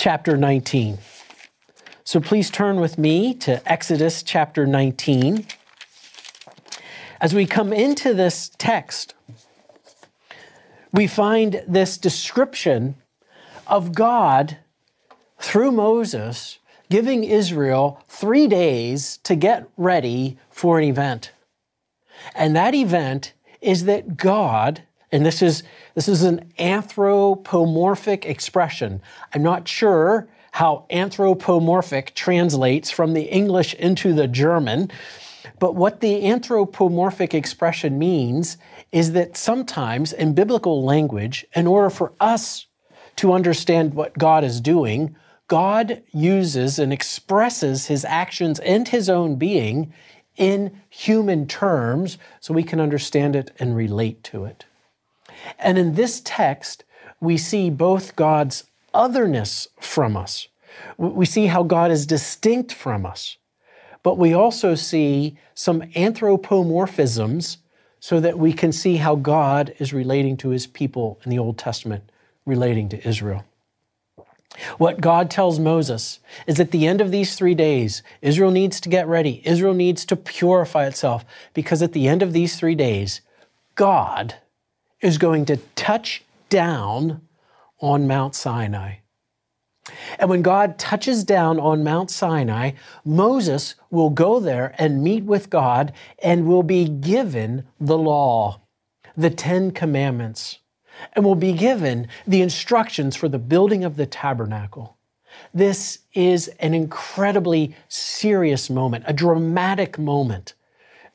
chapter 0.05 0.37
19. 0.37 0.99
So 2.03 2.19
please 2.19 2.51
turn 2.51 2.79
with 2.79 2.99
me 2.99 3.33
to 3.39 3.59
Exodus 3.67 4.21
chapter 4.21 4.67
19. 4.67 5.47
As 7.19 7.33
we 7.33 7.47
come 7.47 7.73
into 7.73 8.13
this 8.13 8.51
text, 8.59 9.15
we 10.93 11.07
find 11.07 11.63
this 11.67 11.97
description 11.97 12.97
of 13.65 13.95
God 13.95 14.59
through 15.39 15.71
Moses 15.71 16.59
giving 16.91 17.23
Israel 17.23 17.99
three 18.07 18.45
days 18.45 19.17
to 19.23 19.35
get 19.35 19.67
ready 19.75 20.37
for 20.51 20.77
an 20.77 20.83
event. 20.83 21.31
And 22.35 22.55
that 22.55 22.75
event 22.75 23.33
is 23.59 23.85
that 23.85 24.17
God, 24.17 24.83
and 25.11 25.25
this 25.25 25.41
is, 25.41 25.63
this 25.93 26.07
is 26.07 26.23
an 26.23 26.51
anthropomorphic 26.59 28.25
expression. 28.25 29.01
I'm 29.33 29.43
not 29.43 29.67
sure 29.67 30.27
how 30.51 30.85
anthropomorphic 30.89 32.15
translates 32.15 32.89
from 32.89 33.13
the 33.13 33.23
English 33.23 33.73
into 33.75 34.13
the 34.13 34.27
German, 34.27 34.89
but 35.59 35.75
what 35.75 35.99
the 36.01 36.27
anthropomorphic 36.27 37.33
expression 37.33 37.99
means 37.99 38.57
is 38.91 39.11
that 39.13 39.37
sometimes 39.37 40.13
in 40.13 40.33
biblical 40.33 40.83
language, 40.83 41.45
in 41.55 41.67
order 41.67 41.89
for 41.89 42.13
us 42.19 42.67
to 43.17 43.33
understand 43.33 43.93
what 43.93 44.17
God 44.17 44.43
is 44.43 44.59
doing, 44.59 45.15
God 45.47 46.01
uses 46.11 46.79
and 46.79 46.91
expresses 46.91 47.87
his 47.87 48.03
actions 48.05 48.59
and 48.59 48.87
his 48.87 49.09
own 49.09 49.35
being 49.35 49.93
in 50.35 50.81
human 50.89 51.47
terms 51.47 52.17
so 52.39 52.53
we 52.53 52.63
can 52.63 52.79
understand 52.79 53.35
it 53.35 53.51
and 53.59 53.75
relate 53.75 54.23
to 54.23 54.45
it. 54.45 54.65
And 55.59 55.77
in 55.77 55.95
this 55.95 56.21
text, 56.23 56.83
we 57.19 57.37
see 57.37 57.69
both 57.69 58.15
God's 58.15 58.65
otherness 58.93 59.67
from 59.79 60.15
us. 60.17 60.47
We 60.97 61.25
see 61.25 61.47
how 61.47 61.63
God 61.63 61.91
is 61.91 62.05
distinct 62.05 62.73
from 62.73 63.05
us. 63.05 63.37
But 64.03 64.17
we 64.17 64.33
also 64.33 64.75
see 64.75 65.37
some 65.53 65.81
anthropomorphisms 65.81 67.57
so 67.99 68.19
that 68.19 68.37
we 68.37 68.53
can 68.53 68.71
see 68.71 68.97
how 68.97 69.15
God 69.15 69.73
is 69.79 69.93
relating 69.93 70.37
to 70.37 70.49
his 70.49 70.67
people 70.67 71.19
in 71.23 71.31
the 71.31 71.39
Old 71.39 71.57
Testament, 71.57 72.11
relating 72.45 72.87
to 72.89 73.07
Israel. 73.07 73.43
What 74.77 75.01
God 75.01 75.29
tells 75.29 75.59
Moses 75.59 76.19
is 76.47 76.59
at 76.59 76.71
the 76.71 76.87
end 76.87 77.01
of 77.01 77.11
these 77.11 77.35
three 77.35 77.55
days, 77.55 78.03
Israel 78.21 78.51
needs 78.51 78.79
to 78.81 78.89
get 78.89 79.07
ready. 79.07 79.41
Israel 79.43 79.73
needs 79.73 80.05
to 80.05 80.15
purify 80.15 80.85
itself 80.85 81.25
because 81.53 81.81
at 81.81 81.93
the 81.93 82.07
end 82.07 82.21
of 82.21 82.31
these 82.31 82.57
three 82.57 82.75
days, 82.75 83.21
God 83.73 84.35
is 85.01 85.17
going 85.17 85.45
to 85.45 85.57
touch 85.75 86.23
down 86.49 87.21
on 87.79 88.07
Mount 88.07 88.35
Sinai. 88.35 88.95
And 90.17 90.29
when 90.29 90.41
God 90.41 90.79
touches 90.79 91.23
down 91.23 91.59
on 91.59 91.83
Mount 91.83 92.09
Sinai, 92.09 92.71
Moses 93.03 93.75
will 93.91 94.09
go 94.09 94.39
there 94.39 94.73
and 94.79 95.03
meet 95.03 95.23
with 95.23 95.49
God 95.49 95.93
and 96.23 96.47
will 96.47 96.63
be 96.63 96.87
given 96.87 97.65
the 97.79 97.97
law, 97.97 98.61
the 99.15 99.29
Ten 99.29 99.71
Commandments 99.71 100.59
and 101.13 101.25
will 101.25 101.35
be 101.35 101.53
given 101.53 102.07
the 102.27 102.41
instructions 102.41 103.15
for 103.15 103.27
the 103.27 103.39
building 103.39 103.83
of 103.83 103.95
the 103.95 104.05
tabernacle. 104.05 104.97
This 105.53 105.99
is 106.13 106.47
an 106.59 106.73
incredibly 106.73 107.75
serious 107.89 108.69
moment, 108.69 109.03
a 109.07 109.13
dramatic 109.13 109.97
moment 109.97 110.53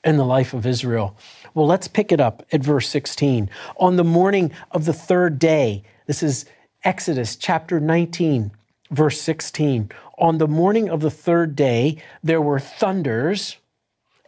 in 0.05 0.17
the 0.17 0.25
life 0.25 0.55
of 0.55 0.67
Israel. 0.67 1.17
Well, 1.55 1.67
let's 1.67 1.89
pick 1.89 2.13
it 2.13 2.21
up 2.21 2.45
at 2.53 2.63
verse 2.63 2.89
16. 2.89 3.51
On 3.77 3.97
the 3.97 4.05
morning 4.05 4.53
of 4.71 4.85
the 4.85 4.93
third 4.93 5.39
day, 5.39 5.83
this 6.07 6.23
is 6.23 6.47
Exodus 6.85 7.37
chapter 7.37 7.81
19, 7.81 8.53
verse 8.91 9.21
16. 9.21 9.91
On 10.19 10.39
the 10.39 10.49
morning 10.49 10.89
of 10.89 11.01
the 11.01 11.11
third 11.11 11.57
day, 11.57 12.03
there 12.23 12.41
were 12.41 12.61
thunders 12.61 13.57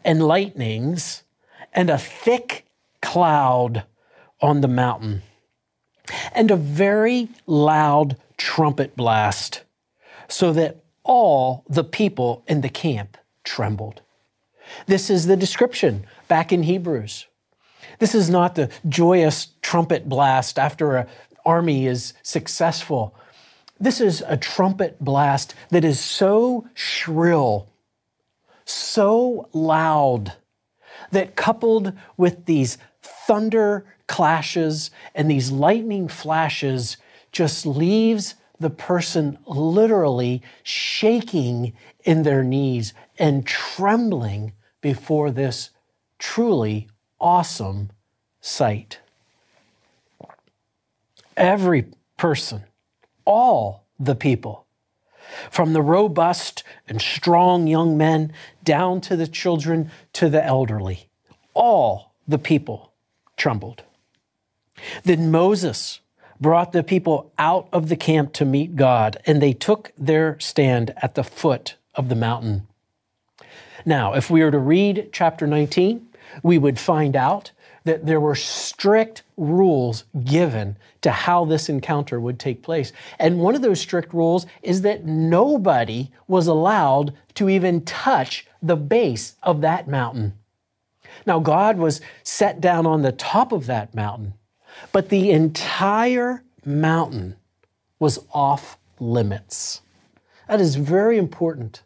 and 0.04 0.26
lightnings 0.26 1.22
and 1.72 1.90
a 1.90 1.98
thick 1.98 2.66
cloud 3.00 3.84
on 4.40 4.60
the 4.60 4.68
mountain 4.68 5.22
and 6.34 6.50
a 6.50 6.56
very 6.56 7.28
loud 7.46 8.16
trumpet 8.36 8.96
blast, 8.96 9.62
so 10.28 10.52
that 10.52 10.82
all 11.04 11.64
the 11.68 11.84
people 11.84 12.42
in 12.48 12.60
the 12.60 12.68
camp 12.68 13.16
trembled. 13.44 14.02
This 14.86 15.10
is 15.10 15.26
the 15.26 15.36
description 15.36 16.06
back 16.28 16.52
in 16.52 16.62
Hebrews. 16.62 17.26
This 17.98 18.14
is 18.14 18.30
not 18.30 18.54
the 18.54 18.70
joyous 18.88 19.48
trumpet 19.60 20.08
blast 20.08 20.58
after 20.58 20.96
an 20.96 21.06
army 21.44 21.86
is 21.86 22.14
successful. 22.22 23.14
This 23.80 24.00
is 24.00 24.22
a 24.26 24.36
trumpet 24.36 24.98
blast 25.00 25.54
that 25.70 25.84
is 25.84 25.98
so 25.98 26.66
shrill, 26.74 27.68
so 28.64 29.48
loud, 29.52 30.34
that 31.10 31.36
coupled 31.36 31.92
with 32.16 32.46
these 32.46 32.78
thunder 33.02 33.84
clashes 34.06 34.90
and 35.14 35.30
these 35.30 35.50
lightning 35.50 36.08
flashes 36.08 36.96
just 37.32 37.66
leaves 37.66 38.34
the 38.60 38.70
person 38.70 39.38
literally 39.46 40.42
shaking 40.62 41.72
in 42.04 42.22
their 42.22 42.44
knees 42.44 42.94
and 43.18 43.46
trembling 43.46 44.52
before 44.82 45.30
this 45.30 45.70
truly 46.18 46.88
awesome 47.18 47.90
sight. 48.42 48.98
Every 51.34 51.86
person, 52.18 52.64
all 53.24 53.84
the 53.98 54.14
people, 54.14 54.66
from 55.50 55.72
the 55.72 55.80
robust 55.80 56.62
and 56.86 57.00
strong 57.00 57.66
young 57.66 57.96
men 57.96 58.32
down 58.62 59.00
to 59.02 59.16
the 59.16 59.26
children 59.26 59.90
to 60.12 60.28
the 60.28 60.44
elderly, 60.44 61.08
all 61.54 62.12
the 62.28 62.38
people 62.38 62.92
trembled. 63.36 63.82
Then 65.04 65.30
Moses 65.30 66.00
brought 66.40 66.72
the 66.72 66.82
people 66.82 67.32
out 67.38 67.68
of 67.72 67.88
the 67.88 67.96
camp 67.96 68.32
to 68.34 68.44
meet 68.44 68.76
God, 68.76 69.16
and 69.26 69.40
they 69.40 69.52
took 69.52 69.92
their 69.96 70.38
stand 70.40 70.92
at 71.00 71.14
the 71.14 71.24
foot 71.24 71.76
of 71.94 72.08
the 72.08 72.16
mountain. 72.16 72.66
Now, 73.84 74.14
if 74.14 74.30
we 74.30 74.42
were 74.42 74.50
to 74.50 74.58
read 74.58 75.10
chapter 75.12 75.46
19, 75.46 76.06
we 76.42 76.58
would 76.58 76.78
find 76.78 77.16
out 77.16 77.50
that 77.84 78.06
there 78.06 78.20
were 78.20 78.34
strict 78.34 79.22
rules 79.36 80.04
given 80.24 80.76
to 81.00 81.10
how 81.10 81.44
this 81.44 81.68
encounter 81.68 82.20
would 82.20 82.38
take 82.38 82.62
place. 82.62 82.92
And 83.18 83.40
one 83.40 83.54
of 83.54 83.62
those 83.62 83.80
strict 83.80 84.14
rules 84.14 84.46
is 84.62 84.82
that 84.82 85.04
nobody 85.04 86.10
was 86.28 86.46
allowed 86.46 87.12
to 87.34 87.48
even 87.48 87.84
touch 87.84 88.46
the 88.62 88.76
base 88.76 89.34
of 89.42 89.60
that 89.62 89.88
mountain. 89.88 90.34
Now, 91.26 91.40
God 91.40 91.76
was 91.76 92.00
set 92.22 92.60
down 92.60 92.86
on 92.86 93.02
the 93.02 93.12
top 93.12 93.52
of 93.52 93.66
that 93.66 93.94
mountain, 93.94 94.34
but 94.92 95.08
the 95.08 95.30
entire 95.30 96.44
mountain 96.64 97.36
was 97.98 98.20
off 98.32 98.78
limits. 99.00 99.82
That 100.48 100.60
is 100.60 100.76
very 100.76 101.18
important 101.18 101.82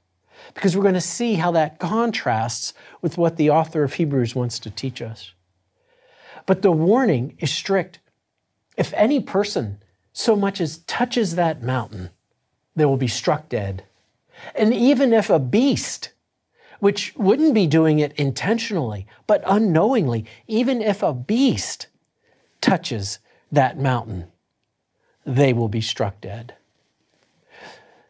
because 0.57 0.75
we're 0.75 0.83
going 0.83 0.95
to 0.95 1.03
see 1.03 1.35
how 1.35 1.51
that 1.51 1.79
contrasts 1.79 2.73
with 3.03 3.19
what 3.19 3.37
the 3.37 3.51
author 3.51 3.85
of 3.85 3.93
Hebrews 3.93 4.35
wants 4.35 4.59
to 4.61 4.71
teach 4.71 5.03
us. 5.03 5.33
But 6.47 6.63
the 6.63 6.73
warning 6.73 7.37
is 7.41 7.53
strict. 7.53 7.99
If 8.79 8.95
any 8.95 9.21
person 9.21 9.83
so 10.15 10.35
much 10.35 10.59
as 10.63 10.79
touches 10.79 11.35
that 11.35 11.63
mountain, 11.63 12.09
they 12.75 12.87
will 12.87 12.97
be 12.97 13.07
struck 13.07 13.51
dead. 13.51 13.85
And 14.55 14.73
even 14.73 15.13
if 15.13 15.29
a 15.29 15.39
beast, 15.39 16.15
which 16.81 17.15
wouldn't 17.17 17.53
be 17.53 17.67
doing 17.67 17.99
it 17.99 18.13
intentionally, 18.13 19.07
but 19.27 19.43
unknowingly, 19.47 20.25
even 20.47 20.81
if 20.81 21.03
a 21.03 21.13
beast 21.13 21.89
touches 22.63 23.19
that 23.53 23.79
mountain, 23.79 24.29
they 25.27 25.53
will 25.53 25.69
be 25.69 25.83
struck 25.83 26.19
dead. 26.23 26.55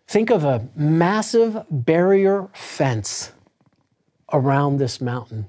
Think 0.06 0.30
of 0.30 0.44
a 0.44 0.68
massive 0.76 1.64
barrier 1.70 2.48
fence 2.52 3.32
around 4.32 4.78
this 4.78 5.00
mountain. 5.00 5.46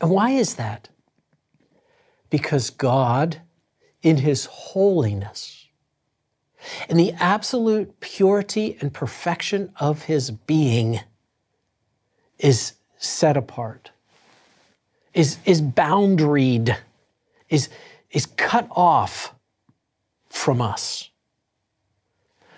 And 0.00 0.10
why 0.10 0.30
is 0.30 0.54
that? 0.56 0.88
Because 2.28 2.70
God 2.70 3.40
in 4.02 4.18
his 4.18 4.46
holiness. 4.46 5.66
in 6.88 6.96
the 6.96 7.12
absolute 7.12 8.00
purity 8.00 8.76
and 8.80 8.92
perfection 8.92 9.72
of 9.78 10.02
his 10.02 10.30
being 10.30 11.00
is 12.38 12.74
set 12.98 13.36
apart, 13.36 13.90
is, 15.14 15.38
is 15.44 15.62
boundaried, 15.62 16.76
is, 17.48 17.68
is 18.10 18.26
cut 18.26 18.68
off 18.70 19.34
from 20.28 20.60
us. 20.60 21.10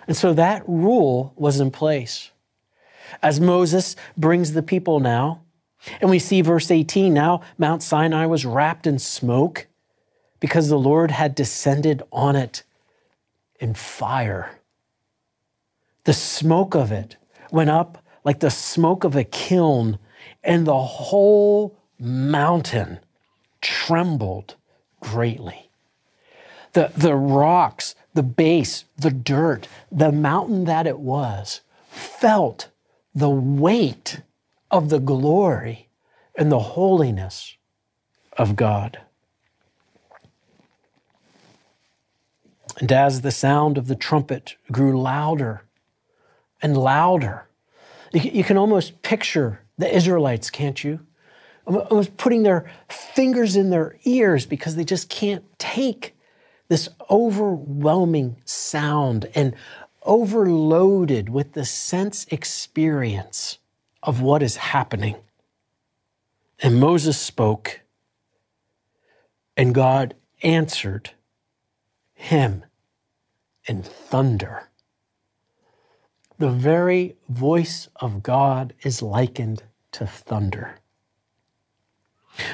And 0.07 0.15
so 0.15 0.33
that 0.33 0.67
rule 0.67 1.33
was 1.35 1.59
in 1.59 1.71
place. 1.71 2.31
As 3.21 3.39
Moses 3.39 3.95
brings 4.17 4.53
the 4.53 4.63
people 4.63 4.99
now, 4.99 5.41
and 6.01 6.09
we 6.09 6.19
see 6.19 6.41
verse 6.41 6.71
18 6.71 7.13
now 7.13 7.41
Mount 7.57 7.83
Sinai 7.83 8.25
was 8.25 8.45
wrapped 8.45 8.87
in 8.87 8.99
smoke 8.99 9.67
because 10.39 10.69
the 10.69 10.79
Lord 10.79 11.11
had 11.11 11.35
descended 11.35 12.03
on 12.11 12.35
it 12.35 12.63
in 13.59 13.73
fire. 13.73 14.59
The 16.05 16.13
smoke 16.13 16.75
of 16.75 16.91
it 16.91 17.17
went 17.51 17.69
up 17.69 18.03
like 18.23 18.39
the 18.39 18.51
smoke 18.51 19.03
of 19.03 19.15
a 19.15 19.23
kiln, 19.23 19.99
and 20.43 20.65
the 20.65 20.81
whole 20.81 21.77
mountain 21.99 22.99
trembled 23.61 24.55
greatly. 24.99 25.69
The, 26.73 26.91
the 26.95 27.15
rocks, 27.15 27.95
the 28.13 28.23
base, 28.23 28.85
the 28.97 29.11
dirt, 29.11 29.67
the 29.91 30.11
mountain 30.11 30.65
that 30.65 30.87
it 30.87 30.99
was, 30.99 31.61
felt 31.89 32.69
the 33.13 33.29
weight 33.29 34.21
of 34.71 34.89
the 34.89 34.99
glory 34.99 35.89
and 36.35 36.51
the 36.51 36.59
holiness 36.59 37.55
of 38.37 38.55
God. 38.55 38.99
And 42.79 42.91
as 42.91 43.21
the 43.21 43.31
sound 43.31 43.77
of 43.77 43.87
the 43.87 43.95
trumpet 43.95 44.55
grew 44.71 44.99
louder 44.99 45.63
and 46.61 46.75
louder, 46.75 47.47
you 48.13 48.43
can 48.43 48.57
almost 48.57 49.01
picture 49.03 49.61
the 49.77 49.95
Israelites, 49.95 50.49
can't 50.49 50.83
you? 50.83 50.99
Almost 51.65 52.17
putting 52.17 52.43
their 52.43 52.69
fingers 52.89 53.55
in 53.55 53.69
their 53.69 53.97
ears 54.03 54.45
because 54.45 54.75
they 54.75 54.83
just 54.83 55.09
can't 55.09 55.43
take 55.59 56.15
this 56.67 56.89
overwhelming 57.09 58.37
sound 58.45 59.29
and 59.35 59.55
overloaded 60.03 61.29
with 61.29 61.53
the 61.53 61.65
sense 61.65 62.25
experience 62.29 63.57
of 64.01 64.21
what 64.21 64.43
is 64.43 64.57
happening. 64.57 65.15
And 66.59 66.79
Moses 66.79 67.17
spoke, 67.19 67.81
and 69.55 69.73
God 69.73 70.15
answered 70.41 71.11
him 72.13 72.63
in 73.65 73.83
thunder. 73.83 74.69
The 76.37 76.49
very 76.49 77.15
voice 77.29 77.87
of 77.97 78.23
God 78.23 78.73
is 78.81 79.01
likened 79.01 79.63
to 79.93 80.07
thunder. 80.07 80.79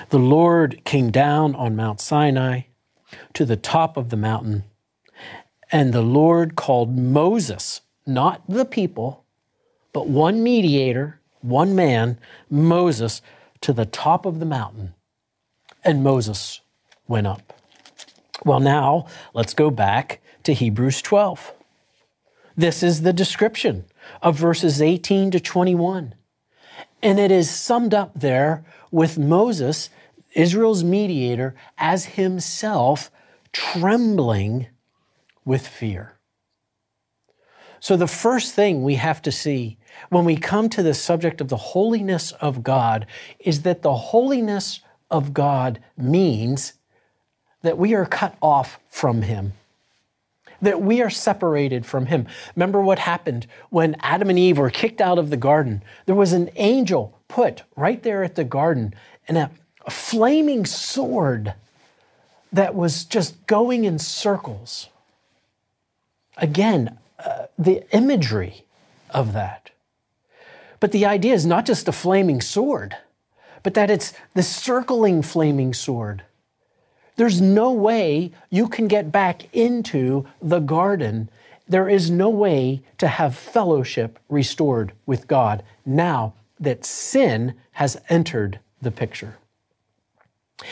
The 0.09 0.19
Lord 0.19 0.83
came 0.83 1.09
down 1.09 1.55
on 1.55 1.75
Mount 1.75 2.01
Sinai 2.01 2.63
to 3.33 3.45
the 3.45 3.57
top 3.57 3.97
of 3.97 4.09
the 4.09 4.17
mountain, 4.17 4.63
and 5.71 5.93
the 5.93 6.01
Lord 6.01 6.55
called 6.55 6.97
Moses, 6.97 7.81
not 8.05 8.41
the 8.47 8.65
people, 8.65 9.23
but 9.93 10.07
one 10.07 10.41
mediator 10.43 11.19
one 11.41 11.75
man, 11.75 12.19
Moses, 12.49 13.21
to 13.61 13.73
the 13.73 13.85
top 13.85 14.25
of 14.25 14.39
the 14.39 14.45
mountain, 14.45 14.93
and 15.83 16.03
Moses 16.03 16.61
went 17.07 17.27
up. 17.27 17.53
Well, 18.45 18.59
now 18.59 19.07
let's 19.33 19.53
go 19.53 19.69
back 19.69 20.21
to 20.43 20.53
Hebrews 20.53 21.01
12. 21.01 21.53
This 22.55 22.83
is 22.83 23.01
the 23.01 23.13
description 23.13 23.85
of 24.21 24.35
verses 24.35 24.81
18 24.81 25.31
to 25.31 25.39
21. 25.39 26.15
And 27.01 27.19
it 27.19 27.31
is 27.31 27.49
summed 27.49 27.93
up 27.93 28.11
there 28.15 28.65
with 28.91 29.17
Moses, 29.17 29.89
Israel's 30.33 30.83
mediator, 30.83 31.55
as 31.77 32.05
himself 32.05 33.11
trembling 33.51 34.67
with 35.45 35.67
fear. 35.67 36.19
So, 37.79 37.95
the 37.95 38.07
first 38.07 38.53
thing 38.53 38.83
we 38.83 38.95
have 38.95 39.21
to 39.23 39.31
see 39.31 39.77
when 40.09 40.25
we 40.25 40.35
come 40.35 40.69
to 40.69 40.83
the 40.83 40.93
subject 40.93 41.41
of 41.41 41.47
the 41.47 41.57
holiness 41.57 42.31
of 42.33 42.63
God 42.63 43.05
is 43.39 43.61
that 43.61 43.81
the 43.81 43.95
holiness 43.95 44.81
of 45.09 45.33
God 45.33 45.79
means 45.97 46.73
that 47.61 47.77
we 47.77 47.93
are 47.93 48.05
cut 48.05 48.37
off 48.41 48.79
from 48.89 49.21
Him, 49.21 49.53
that 50.61 50.81
we 50.81 51.01
are 51.01 51.09
separated 51.09 51.85
from 51.85 52.07
Him. 52.07 52.27
Remember 52.55 52.81
what 52.81 52.99
happened 52.99 53.47
when 53.69 53.95
Adam 54.01 54.29
and 54.29 54.39
Eve 54.39 54.57
were 54.57 54.69
kicked 54.69 55.01
out 55.01 55.17
of 55.17 55.29
the 55.29 55.37
garden? 55.37 55.81
There 56.05 56.15
was 56.15 56.33
an 56.33 56.49
angel 56.55 57.17
put 57.27 57.63
right 57.75 58.01
there 58.03 58.23
at 58.23 58.35
the 58.35 58.43
garden 58.43 58.93
and 59.27 59.37
a, 59.37 59.51
a 59.89 59.91
flaming 59.91 60.67
sword 60.67 61.55
that 62.53 62.75
was 62.75 63.05
just 63.05 63.47
going 63.47 63.85
in 63.85 63.97
circles. 63.97 64.87
Again, 66.37 66.99
uh, 67.17 67.47
the 67.57 67.83
imagery 67.91 68.65
of 69.09 69.33
that. 69.33 69.71
But 70.79 70.91
the 70.91 71.07
idea 71.07 71.33
is 71.33 71.43
not 71.43 71.65
just 71.65 71.87
a 71.87 71.91
flaming 71.91 72.39
sword, 72.39 72.97
but 73.63 73.73
that 73.73 73.89
it's 73.89 74.13
the 74.35 74.43
circling 74.43 75.23
flaming 75.23 75.73
sword. 75.73 76.21
There's 77.15 77.41
no 77.41 77.71
way 77.71 78.31
you 78.51 78.67
can 78.67 78.87
get 78.87 79.11
back 79.11 79.51
into 79.55 80.27
the 80.39 80.59
garden. 80.59 81.31
There 81.67 81.89
is 81.89 82.11
no 82.11 82.29
way 82.29 82.83
to 82.99 83.07
have 83.07 83.35
fellowship 83.35 84.19
restored 84.29 84.91
with 85.07 85.27
God 85.27 85.63
now 85.83 86.35
that 86.59 86.85
sin 86.85 87.55
has 87.71 87.99
entered 88.07 88.59
the 88.83 88.91
picture. 88.91 89.39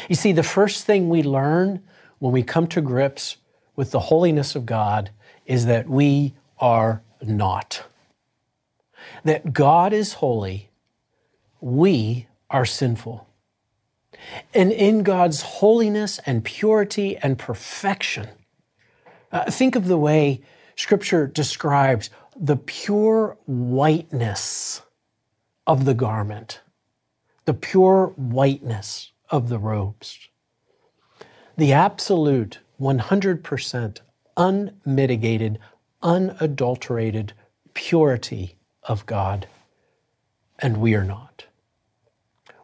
You 0.09 0.15
see, 0.15 0.31
the 0.31 0.43
first 0.43 0.85
thing 0.85 1.09
we 1.09 1.23
learn 1.23 1.83
when 2.19 2.31
we 2.31 2.43
come 2.43 2.67
to 2.67 2.81
grips 2.81 3.37
with 3.75 3.91
the 3.91 3.99
holiness 3.99 4.55
of 4.55 4.65
God 4.65 5.11
is 5.45 5.65
that 5.65 5.87
we 5.87 6.33
are 6.59 7.01
not. 7.21 7.83
That 9.23 9.53
God 9.53 9.93
is 9.93 10.13
holy, 10.13 10.69
we 11.61 12.27
are 12.49 12.65
sinful. 12.65 13.27
And 14.53 14.71
in 14.71 15.03
God's 15.03 15.41
holiness 15.41 16.19
and 16.25 16.43
purity 16.43 17.17
and 17.17 17.37
perfection, 17.37 18.29
uh, 19.31 19.49
think 19.51 19.75
of 19.75 19.87
the 19.87 19.97
way 19.97 20.41
Scripture 20.75 21.27
describes 21.27 22.09
the 22.35 22.55
pure 22.55 23.37
whiteness 23.45 24.81
of 25.65 25.85
the 25.85 25.93
garment, 25.93 26.61
the 27.45 27.53
pure 27.53 28.13
whiteness 28.15 29.11
of 29.29 29.49
the 29.49 29.59
robes, 29.59 30.29
the 31.57 31.73
absolute 31.73 32.59
100% 32.79 33.99
unmitigated, 34.35 35.59
unadulterated 36.01 37.33
purity 37.73 38.55
of 38.83 39.05
God, 39.05 39.47
and 40.59 40.77
we 40.77 40.95
are 40.95 41.03
not. 41.03 41.45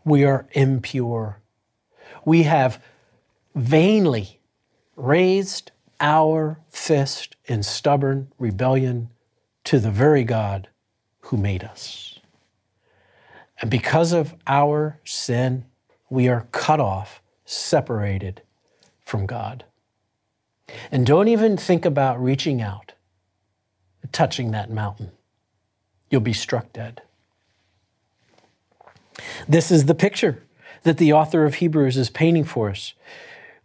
We 0.05 0.23
are 0.23 0.47
impure. 0.51 1.39
We 2.25 2.43
have 2.43 2.83
vainly 3.55 4.39
raised 4.95 5.71
our 5.99 6.59
fist 6.69 7.35
in 7.45 7.63
stubborn 7.63 8.31
rebellion 8.37 9.09
to 9.65 9.79
the 9.79 9.91
very 9.91 10.23
God 10.23 10.67
who 11.21 11.37
made 11.37 11.63
us. 11.63 12.19
And 13.61 13.71
because 13.71 14.11
of 14.11 14.35
our 14.45 14.99
sin, 15.05 15.65
we 16.13 16.27
are 16.27 16.47
cut 16.51 16.79
off, 16.79 17.21
separated 17.43 18.41
from 19.01 19.25
God. 19.25 19.65
And 20.91 21.05
don't 21.05 21.27
even 21.27 21.57
think 21.57 21.85
about 21.85 22.23
reaching 22.23 22.61
out, 22.61 22.93
touching 24.11 24.51
that 24.51 24.69
mountain 24.69 25.11
you'll 26.13 26.21
be 26.21 26.31
struck 26.31 26.71
dead. 26.71 27.01
This 29.47 29.71
is 29.71 29.85
the 29.85 29.95
picture 29.95 30.43
that 30.83 30.99
the 30.99 31.11
author 31.11 31.43
of 31.45 31.55
Hebrews 31.55 31.97
is 31.97 32.11
painting 32.11 32.43
for 32.43 32.69
us. 32.69 32.93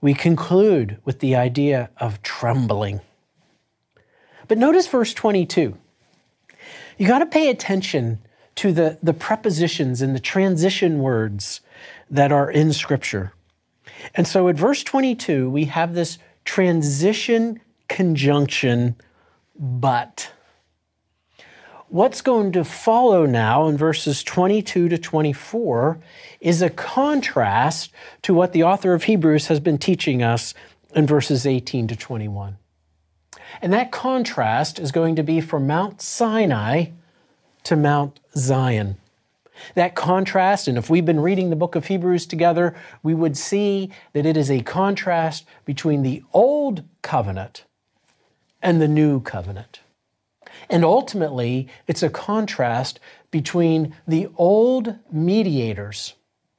We 0.01 0.15
conclude 0.15 0.97
with 1.05 1.19
the 1.19 1.37
idea 1.37 1.91
of 1.99 2.23
trembling. 2.23 3.03
But 4.47 4.57
notice 4.57 4.87
verse 4.87 5.13
22. 5.13 5.77
You 6.97 7.07
got 7.07 7.19
to 7.19 7.27
pay 7.27 7.51
attention 7.51 8.21
to 8.55 8.73
the, 8.73 8.99
the 9.03 9.13
prepositions 9.13 10.01
and 10.01 10.15
the 10.15 10.21
transition 10.21 11.01
words 11.01 11.61
that 12.11 12.33
are 12.33 12.51
in 12.51 12.73
Scripture. 12.73 13.33
And 14.15 14.27
so 14.27 14.49
at 14.49 14.57
verse 14.57 14.83
22, 14.83 15.51
we 15.51 15.67
have 15.67 15.95
this 15.95 16.19
transition 16.45 17.61
conjunction, 17.89 18.97
but. 19.59 20.31
What's 21.91 22.21
going 22.21 22.53
to 22.53 22.65
follow 22.65 23.25
now 23.25 23.67
in 23.67 23.79
verses 23.79 24.23
22 24.23 24.91
to 24.91 24.99
24 24.99 25.99
is 26.39 26.61
a 26.61 26.69
contrast 26.69 27.91
to 28.23 28.35
what 28.35 28.53
the 28.53 28.63
author 28.63 28.93
of 28.93 29.05
Hebrews 29.05 29.47
has 29.47 29.59
been 29.59 29.79
teaching 29.79 30.23
us 30.23 30.53
in 30.95 31.07
verses 31.07 31.47
18 31.47 31.89
to 31.89 31.97
21. 31.97 32.59
And 33.63 33.73
that 33.73 33.91
contrast 33.91 34.79
is 34.79 34.93
going 34.93 35.17
to 35.17 35.23
be 35.23 35.41
from 35.41 35.67
Mount 35.67 36.03
Sinai 36.03 36.87
to 37.65 37.77
Mount 37.77 38.21
Zion. 38.37 38.99
That 39.75 39.95
contrast, 39.95 40.69
and 40.69 40.79
if 40.79 40.91
we've 40.91 41.07
been 41.07 41.21
reading 41.21 41.51
the 41.51 41.57
book 41.57 41.75
of 41.75 41.87
Hebrews 41.87 42.27
together, 42.27 42.75
we 43.03 43.15
would 43.15 43.37
see 43.37 43.91
that 44.13 44.27
it 44.27 44.37
is 44.37 44.51
a 44.51 44.61
contrast 44.61 45.47
between 45.65 46.03
the 46.03 46.23
old 46.33 46.85
covenant 47.03 47.65
and 48.63 48.81
the 48.81 48.89
new 48.89 49.21
covenant. 49.21 49.81
And 50.71 50.85
ultimately, 50.85 51.69
it's 51.87 52.03
a 52.03 52.11
contrast 52.11 53.01
between 53.31 53.95
the 54.07 54.29
old 54.37 54.97
mediators, 55.11 56.15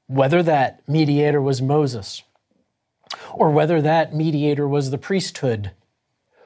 whether 0.07 0.41
that 0.43 0.87
mediator 0.87 1.41
was 1.41 1.61
Moses, 1.61 2.23
or 3.33 3.49
whether 3.49 3.81
that 3.81 4.13
mediator 4.13 4.67
was 4.67 4.91
the 4.91 4.97
priesthood, 4.97 5.71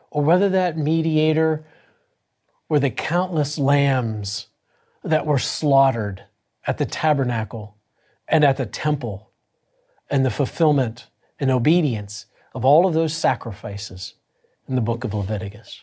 or 0.09 0.23
whether 0.23 0.49
that 0.49 0.77
mediator 0.77 1.65
were 2.69 2.79
the 2.79 2.89
countless 2.89 3.57
lambs 3.57 4.47
that 5.03 5.25
were 5.25 5.39
slaughtered 5.39 6.23
at 6.65 6.78
the 6.78 6.86
tabernacle 6.86 7.78
and 8.28 8.43
at 8.43 8.58
the 8.58 8.65
temple 8.65 9.32
and 10.10 10.26
the 10.26 10.30
fulfillment 10.30 11.08
and 11.39 11.52
obedience 11.52 12.26
of 12.54 12.63
all 12.63 12.86
of 12.86 12.93
those 12.93 13.13
sacrifices 13.13 14.13
in 14.67 14.76
the 14.76 14.82
book 14.82 15.04
of 15.04 15.13
Leviticus. 15.13 15.82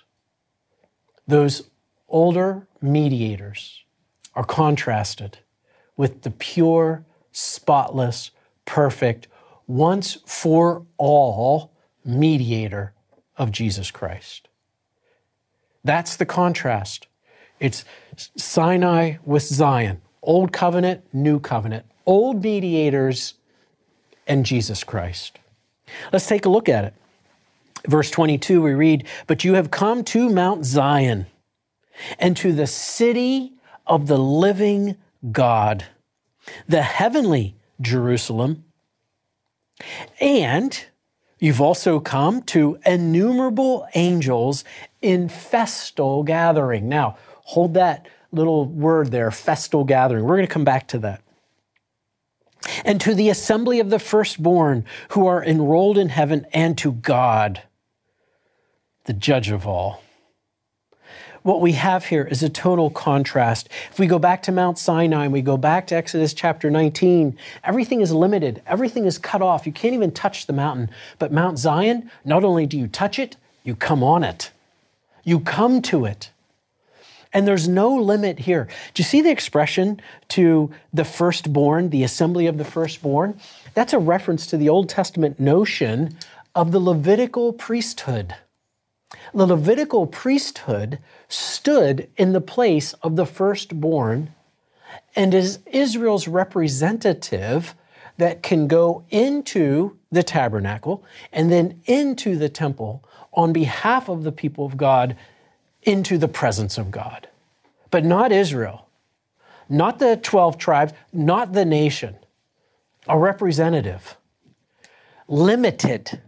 Those 1.27 1.71
older 2.09 2.66
mediators 2.81 3.85
are 4.35 4.45
contrasted 4.45 5.38
with 5.97 6.23
the 6.23 6.31
pure, 6.31 7.05
spotless, 7.33 8.31
perfect, 8.64 9.29
once 9.66 10.19
for 10.25 10.87
all 10.97 11.73
mediator 12.05 12.95
of 13.37 13.53
Jesus 13.53 13.90
Christ. 13.90 14.49
That's 15.85 16.16
the 16.16 16.27
contrast. 16.27 17.07
It's 17.59 17.85
Sinai 18.37 19.16
with 19.25 19.43
Zion, 19.43 20.01
Old 20.22 20.52
Covenant, 20.52 21.02
New 21.12 21.40
Covenant, 21.40 21.87
old 22.06 22.42
mediators, 22.42 23.35
and 24.26 24.44
Jesus 24.44 24.85
Christ. 24.85 25.38
Let's 26.12 26.26
take 26.26 26.44
a 26.44 26.48
look 26.50 26.68
at 26.68 26.85
it. 26.85 26.94
Verse 27.87 28.11
22, 28.11 28.61
we 28.61 28.72
read, 28.72 29.06
But 29.26 29.44
you 29.44 29.54
have 29.54 29.70
come 29.70 30.04
to 30.04 30.28
Mount 30.28 30.64
Zion 30.64 31.26
and 32.18 32.37
to 32.37 32.52
the 32.52 32.66
city 32.66 33.54
of 33.87 34.06
the 34.06 34.18
living 34.18 34.96
God, 35.33 35.85
the 36.68 36.83
heavenly 36.83 37.56
Jerusalem, 37.80 38.64
and 40.20 40.85
you've 41.38 41.61
also 41.61 42.00
come 42.00 42.42
to 42.42 42.78
innumerable 42.85 43.87
angels 43.94 44.64
in 45.00 45.28
festal 45.28 46.22
gathering. 46.22 46.88
Now, 46.88 47.16
hold 47.44 47.74
that 47.74 48.06
little 48.33 48.66
word 48.66 49.11
there, 49.11 49.31
festal 49.31 49.85
gathering. 49.85 50.25
We're 50.25 50.37
going 50.37 50.47
to 50.47 50.53
come 50.53 50.64
back 50.64 50.88
to 50.88 50.99
that. 50.99 51.23
And 52.85 53.01
to 53.01 53.14
the 53.14 53.31
assembly 53.31 53.81
of 53.81 53.90
the 53.90 53.99
firstborn 53.99 54.85
who 55.11 55.27
are 55.27 55.43
enrolled 55.43 55.97
in 55.97 56.11
heaven, 56.11 56.47
and 56.53 56.77
to 56.79 56.93
God, 56.93 57.62
the 59.05 59.12
judge 59.12 59.51
of 59.51 59.66
all. 59.66 60.03
What 61.43 61.62
we 61.62 61.73
have 61.73 62.05
here 62.05 62.25
is 62.25 62.43
a 62.43 62.51
total 62.51 62.90
contrast. 62.90 63.71
If 63.90 63.99
we 63.99 64.07
go 64.07 64.19
back 64.19 64.43
to 64.43 64.53
Mount 64.53 64.79
Sinai 64.79 65.25
and 65.25 65.33
we 65.33 65.40
go 65.40 65.57
back 65.57 65.87
to 65.87 65.97
Exodus 65.97 66.35
chapter 66.35 66.71
19, 66.71 67.37
everything 67.64 68.03
is 68.03 68.12
limited, 68.12 68.62
everything 68.66 69.07
is 69.07 69.16
cut 69.16 69.40
off. 69.40 69.66
You 69.66 69.73
can't 69.73 69.95
even 69.95 70.12
touch 70.12 70.47
the 70.47 70.53
mountain. 70.53 70.90
But 71.19 71.33
Mount 71.33 71.59
Zion, 71.59 72.11
not 72.27 72.45
only 72.45 72.66
do 72.66 72.79
you 72.79 72.87
touch 72.87 73.19
it, 73.19 73.37
you 73.64 73.75
come 73.75 74.03
on 74.03 74.23
it, 74.23 74.51
you 75.25 75.40
come 75.40 75.81
to 75.83 76.05
it. 76.05 76.31
And 77.33 77.47
there's 77.47 77.69
no 77.69 77.95
limit 77.95 78.40
here. 78.40 78.64
Do 78.95 79.01
you 79.01 79.05
see 79.05 79.23
the 79.23 79.31
expression 79.31 80.01
to 80.29 80.71
the 80.93 81.05
firstborn, 81.05 81.90
the 81.90 82.03
assembly 82.03 82.47
of 82.47 82.59
the 82.59 82.64
firstborn? 82.64 83.38
That's 83.75 83.93
a 83.93 83.99
reference 83.99 84.47
to 84.49 84.57
the 84.57 84.69
Old 84.69 84.88
Testament 84.88 85.38
notion 85.38 86.16
of 86.55 86.73
the 86.73 86.81
Levitical 86.81 87.53
priesthood. 87.53 88.35
The 89.33 89.47
Levitical 89.47 90.07
priesthood 90.07 90.99
stood 91.29 92.09
in 92.16 92.33
the 92.33 92.40
place 92.40 92.93
of 92.95 93.16
the 93.16 93.27
firstborn 93.27 94.35
and 95.14 95.35
is 95.35 95.61
Israel's 95.66 96.27
representative 96.27 97.75
that 98.19 98.43
can 98.43 98.66
go 98.66 99.05
into 99.11 99.97
the 100.11 100.23
tabernacle 100.23 101.05
and 101.33 101.51
then 101.51 101.81
into 101.87 102.37
the 102.37 102.49
temple 102.49 103.05
on 103.33 103.53
behalf 103.53 104.09
of 104.09 104.25
the 104.25 104.33
people 104.33 104.66
of 104.66 104.77
God 104.77 105.16
into 105.83 106.19
the 106.19 106.29
presence 106.29 106.79
of 106.79 106.90
God. 106.90 107.29
But 107.90 108.05
not 108.05 108.33
Israel, 108.33 108.87
not 109.69 109.99
the 109.99 110.16
12 110.16 110.59
tribes, 110.59 110.93
not 111.12 111.53
the 111.53 111.64
nation, 111.64 112.16
a 113.09 113.19
representative, 113.19 114.16
limited. 115.29 116.21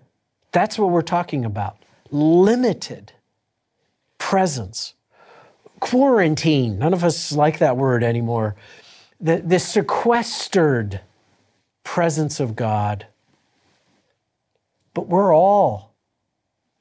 That's 0.53 0.79
what 0.79 0.91
we're 0.91 1.03
talking 1.03 1.45
about. 1.45 1.77
Limited 2.11 3.13
presence. 4.19 4.95
Quarantine, 5.81 6.79
none 6.79 6.93
of 6.93 7.03
us 7.03 7.33
like 7.33 7.59
that 7.59 7.77
word 7.77 8.05
anymore. 8.05 8.55
The, 9.21 9.39
the 9.39 9.59
sequestered 9.59 11.01
presence 11.85 12.41
of 12.41 12.55
God. 12.55 13.07
But 14.95 15.09
we're 15.09 15.35
all 15.35 15.93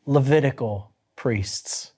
Levitical 0.06 0.92
priests. 1.16 1.92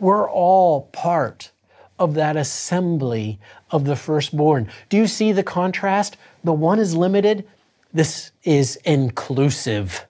We're 0.00 0.28
all 0.28 0.82
part 0.92 1.50
of 1.98 2.14
that 2.14 2.36
assembly 2.36 3.38
of 3.70 3.84
the 3.84 3.94
firstborn. 3.94 4.68
Do 4.88 4.96
you 4.96 5.06
see 5.06 5.32
the 5.32 5.42
contrast? 5.42 6.16
The 6.42 6.52
one 6.52 6.78
is 6.78 6.96
limited, 6.96 7.46
this 7.92 8.30
is 8.42 8.76
inclusive. 8.76 10.06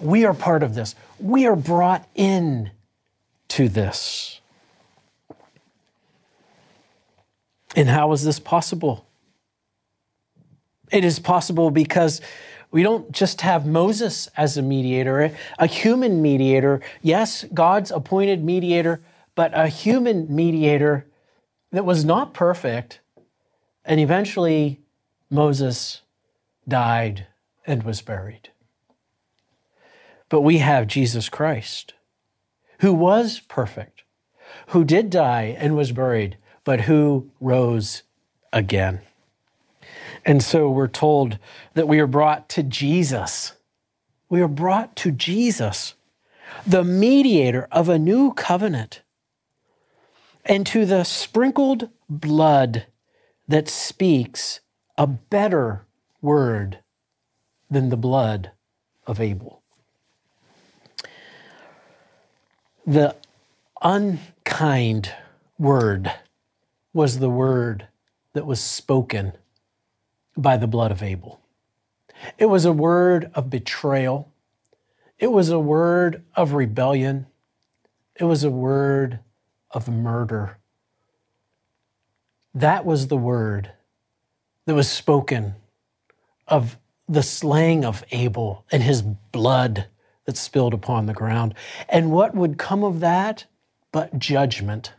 We 0.00 0.24
are 0.24 0.34
part 0.34 0.62
of 0.62 0.74
this. 0.74 0.94
We 1.18 1.46
are 1.46 1.56
brought 1.56 2.08
in 2.14 2.70
to 3.48 3.68
this. 3.68 4.40
And 7.74 7.88
how 7.88 8.12
is 8.12 8.24
this 8.24 8.38
possible? 8.38 9.06
It 10.90 11.04
is 11.04 11.18
possible 11.18 11.70
because 11.70 12.20
we 12.72 12.82
don't 12.82 13.12
just 13.12 13.42
have 13.42 13.66
Moses 13.66 14.28
as 14.36 14.56
a 14.56 14.62
mediator, 14.62 15.30
a 15.58 15.66
human 15.66 16.22
mediator. 16.22 16.80
Yes, 17.02 17.44
God's 17.52 17.90
appointed 17.90 18.42
mediator, 18.42 19.02
but 19.34 19.52
a 19.54 19.68
human 19.68 20.34
mediator 20.34 21.06
that 21.70 21.84
was 21.84 22.04
not 22.04 22.32
perfect. 22.32 23.00
And 23.84 24.00
eventually, 24.00 24.80
Moses 25.30 26.00
died 26.66 27.26
and 27.66 27.82
was 27.82 28.00
buried. 28.00 28.48
But 30.30 30.40
we 30.40 30.58
have 30.58 30.86
Jesus 30.86 31.28
Christ, 31.28 31.92
who 32.80 32.94
was 32.94 33.40
perfect, 33.40 34.02
who 34.68 34.82
did 34.82 35.10
die 35.10 35.54
and 35.58 35.76
was 35.76 35.92
buried, 35.92 36.38
but 36.64 36.82
who 36.82 37.30
rose 37.38 38.02
again. 38.50 39.02
And 40.24 40.42
so 40.42 40.70
we're 40.70 40.88
told 40.88 41.38
that 41.74 41.88
we 41.88 41.98
are 41.98 42.06
brought 42.06 42.48
to 42.50 42.62
Jesus. 42.62 43.54
We 44.28 44.40
are 44.40 44.48
brought 44.48 44.94
to 44.96 45.10
Jesus, 45.10 45.94
the 46.66 46.84
mediator 46.84 47.68
of 47.72 47.88
a 47.88 47.98
new 47.98 48.32
covenant 48.32 49.02
and 50.44 50.66
to 50.66 50.84
the 50.86 51.04
sprinkled 51.04 51.88
blood 52.08 52.86
that 53.48 53.68
speaks 53.68 54.60
a 54.96 55.06
better 55.06 55.86
word 56.20 56.78
than 57.70 57.88
the 57.88 57.96
blood 57.96 58.52
of 59.06 59.20
Abel. 59.20 59.62
The 62.86 63.16
unkind 63.82 65.12
word 65.58 66.12
was 66.92 67.18
the 67.18 67.30
word 67.30 67.88
that 68.32 68.46
was 68.46 68.60
spoken 68.60 69.32
by 70.36 70.56
the 70.56 70.66
blood 70.66 70.90
of 70.90 71.02
Abel. 71.02 71.40
It 72.38 72.46
was 72.46 72.64
a 72.64 72.72
word 72.72 73.30
of 73.34 73.50
betrayal. 73.50 74.32
It 75.18 75.32
was 75.32 75.50
a 75.50 75.58
word 75.58 76.22
of 76.34 76.52
rebellion. 76.52 77.26
It 78.16 78.24
was 78.24 78.44
a 78.44 78.50
word 78.50 79.20
of 79.70 79.88
murder. 79.88 80.58
That 82.54 82.84
was 82.84 83.08
the 83.08 83.16
word 83.16 83.72
that 84.66 84.74
was 84.74 84.90
spoken 84.90 85.54
of 86.46 86.78
the 87.08 87.22
slaying 87.22 87.84
of 87.84 88.04
Abel 88.10 88.64
and 88.70 88.82
his 88.82 89.02
blood 89.02 89.86
that 90.24 90.36
spilled 90.36 90.74
upon 90.74 91.06
the 91.06 91.12
ground. 91.12 91.54
And 91.88 92.12
what 92.12 92.34
would 92.34 92.58
come 92.58 92.84
of 92.84 93.00
that 93.00 93.46
but 93.90 94.18
judgment? 94.18 94.92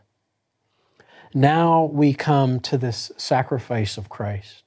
Now 1.32 1.84
we 1.84 2.14
come 2.14 2.60
to 2.60 2.78
this 2.78 3.10
sacrifice 3.16 3.96
of 3.96 4.08
Christ, 4.08 4.63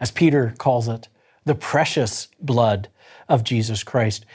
as 0.00 0.10
Peter 0.10 0.54
calls 0.58 0.88
it, 0.88 1.08
the 1.44 1.54
precious 1.54 2.28
blood 2.40 2.88
of 3.28 3.44
Jesus 3.44 3.82
Christ. 3.84 4.26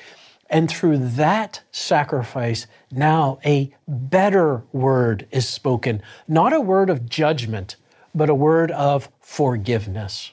And 0.49 0.69
through 0.69 0.97
that 0.99 1.61
sacrifice, 1.71 2.67
now 2.91 3.39
a 3.43 3.73
better 3.87 4.63
word 4.71 5.27
is 5.31 5.47
spoken, 5.47 6.01
not 6.27 6.53
a 6.53 6.61
word 6.61 6.89
of 6.89 7.09
judgment, 7.09 7.75
but 8.13 8.29
a 8.29 8.35
word 8.35 8.71
of 8.71 9.09
forgiveness. 9.19 10.31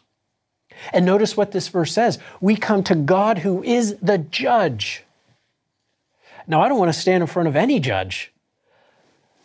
And 0.92 1.06
notice 1.06 1.36
what 1.36 1.52
this 1.52 1.68
verse 1.68 1.92
says 1.92 2.18
we 2.40 2.56
come 2.56 2.82
to 2.84 2.94
God 2.94 3.38
who 3.38 3.62
is 3.62 3.96
the 3.96 4.18
judge. 4.18 5.04
Now, 6.46 6.60
I 6.60 6.68
don't 6.68 6.78
want 6.78 6.92
to 6.92 6.98
stand 6.98 7.22
in 7.22 7.28
front 7.28 7.48
of 7.48 7.56
any 7.56 7.78
judge, 7.78 8.32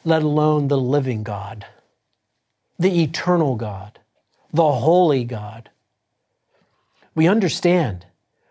let 0.04 0.24
alone 0.24 0.68
the 0.68 0.78
living 0.78 1.24
God, 1.24 1.66
the 2.80 3.04
eternal 3.04 3.56
God, 3.56 4.00
the 4.52 4.72
holy 4.72 5.24
God. 5.24 5.70
We 7.18 7.28
understand 7.28 8.06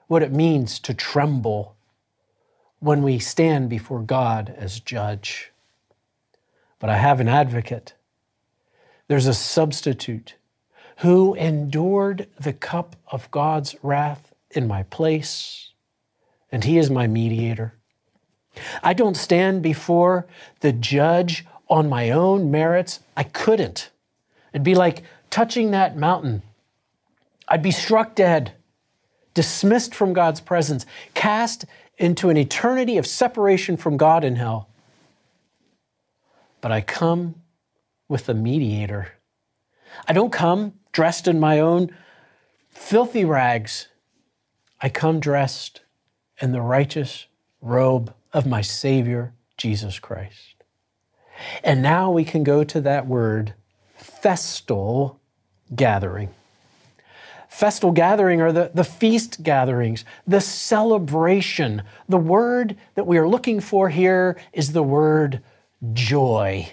what 0.08 0.24
it 0.24 0.32
means 0.32 0.80
to 0.80 0.92
tremble 0.92 1.76
when 2.80 3.04
we 3.04 3.20
stand 3.20 3.70
before 3.70 4.00
God 4.00 4.52
as 4.58 4.80
judge. 4.80 5.52
But 6.80 6.90
I 6.90 6.96
have 6.96 7.20
an 7.20 7.28
advocate. 7.28 7.94
There's 9.06 9.28
a 9.28 9.34
substitute 9.34 10.34
who 10.96 11.34
endured 11.34 12.26
the 12.40 12.52
cup 12.52 12.96
of 13.06 13.30
God's 13.30 13.76
wrath 13.84 14.34
in 14.50 14.66
my 14.66 14.82
place, 14.82 15.70
and 16.50 16.64
he 16.64 16.76
is 16.76 16.90
my 16.90 17.06
mediator. 17.06 17.74
I 18.82 18.94
don't 18.94 19.16
stand 19.16 19.62
before 19.62 20.26
the 20.58 20.72
judge 20.72 21.46
on 21.68 21.88
my 21.88 22.10
own 22.10 22.50
merits. 22.50 22.98
I 23.16 23.22
couldn't. 23.22 23.90
It'd 24.52 24.64
be 24.64 24.74
like 24.74 25.04
touching 25.30 25.70
that 25.70 25.96
mountain. 25.96 26.42
I'd 27.48 27.62
be 27.62 27.70
struck 27.70 28.16
dead, 28.16 28.55
dismissed 29.36 29.94
from 29.94 30.14
God's 30.14 30.40
presence, 30.40 30.86
cast 31.12 31.66
into 31.98 32.30
an 32.30 32.38
eternity 32.38 32.96
of 32.96 33.06
separation 33.06 33.76
from 33.76 33.98
God 33.98 34.24
in 34.24 34.36
hell. 34.36 34.70
But 36.62 36.72
I 36.72 36.80
come 36.80 37.34
with 38.08 38.30
a 38.30 38.34
mediator. 38.34 39.12
I 40.08 40.14
don't 40.14 40.32
come 40.32 40.72
dressed 40.90 41.28
in 41.28 41.38
my 41.38 41.60
own 41.60 41.94
filthy 42.70 43.26
rags. 43.26 43.88
I 44.80 44.88
come 44.88 45.20
dressed 45.20 45.82
in 46.40 46.52
the 46.52 46.62
righteous 46.62 47.26
robe 47.60 48.14
of 48.32 48.46
my 48.46 48.62
Savior, 48.62 49.34
Jesus 49.58 49.98
Christ. 49.98 50.64
And 51.62 51.82
now 51.82 52.10
we 52.10 52.24
can 52.24 52.42
go 52.42 52.64
to 52.64 52.80
that 52.80 53.06
word, 53.06 53.52
festal 53.96 55.20
gathering. 55.74 56.30
Festal 57.56 57.90
gathering 57.90 58.42
or 58.42 58.52
the, 58.52 58.70
the 58.74 58.84
feast 58.84 59.42
gatherings, 59.42 60.04
the 60.26 60.42
celebration. 60.42 61.82
The 62.06 62.18
word 62.18 62.76
that 62.96 63.06
we 63.06 63.16
are 63.16 63.26
looking 63.26 63.60
for 63.60 63.88
here 63.88 64.36
is 64.52 64.72
the 64.72 64.82
word 64.82 65.40
joy. 65.94 66.70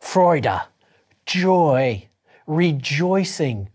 Freude, 0.00 0.62
joy 1.26 2.08
rejoicing, 2.46 3.68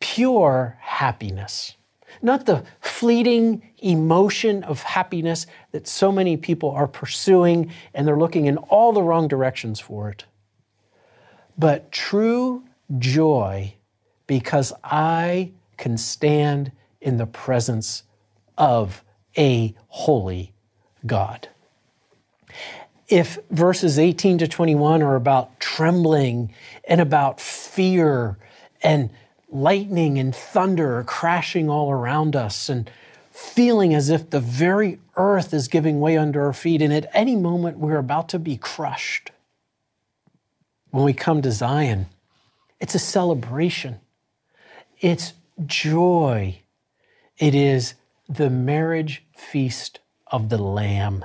pure 0.00 0.76
happiness. 0.80 1.76
Not 2.20 2.46
the 2.46 2.64
fleeting 2.80 3.62
emotion 3.78 4.64
of 4.64 4.82
happiness 4.82 5.46
that 5.70 5.86
so 5.86 6.10
many 6.10 6.36
people 6.36 6.70
are 6.72 6.88
pursuing 6.88 7.70
and 7.94 8.08
they're 8.08 8.18
looking 8.18 8.46
in 8.46 8.56
all 8.56 8.92
the 8.92 9.02
wrong 9.02 9.28
directions 9.28 9.78
for 9.78 10.10
it, 10.10 10.24
but 11.56 11.92
true 11.92 12.64
joy 12.98 13.74
because 14.26 14.72
I 14.82 15.52
can 15.80 15.98
stand 15.98 16.70
in 17.00 17.16
the 17.16 17.26
presence 17.26 18.04
of 18.56 19.02
a 19.36 19.74
holy 19.88 20.52
God 21.04 21.48
if 23.10 23.38
verses 23.50 23.98
18 23.98 24.38
to 24.38 24.48
21 24.48 25.02
are 25.02 25.16
about 25.16 25.58
trembling 25.58 26.54
and 26.84 27.00
about 27.00 27.40
fear 27.40 28.38
and 28.82 29.10
lightning 29.50 30.18
and 30.18 30.34
thunder 30.34 31.02
crashing 31.06 31.68
all 31.68 31.90
around 31.90 32.36
us 32.36 32.68
and 32.68 32.88
feeling 33.32 33.94
as 33.94 34.10
if 34.10 34.30
the 34.30 34.40
very 34.40 35.00
earth 35.16 35.52
is 35.52 35.66
giving 35.66 35.98
way 35.98 36.16
under 36.16 36.46
our 36.46 36.52
feet, 36.52 36.80
and 36.80 36.92
at 36.92 37.10
any 37.12 37.34
moment 37.34 37.78
we're 37.78 37.98
about 37.98 38.28
to 38.28 38.38
be 38.38 38.56
crushed. 38.56 39.32
When 40.90 41.04
we 41.04 41.12
come 41.12 41.42
to 41.42 41.50
Zion, 41.50 42.06
it's 42.80 42.94
a 42.94 42.98
celebration, 42.98 44.00
it's 45.00 45.32
joy, 45.66 46.60
it 47.38 47.54
is 47.54 47.94
the 48.28 48.50
marriage 48.50 49.24
feast 49.34 50.00
of 50.26 50.48
the 50.48 50.58
Lamb 50.58 51.24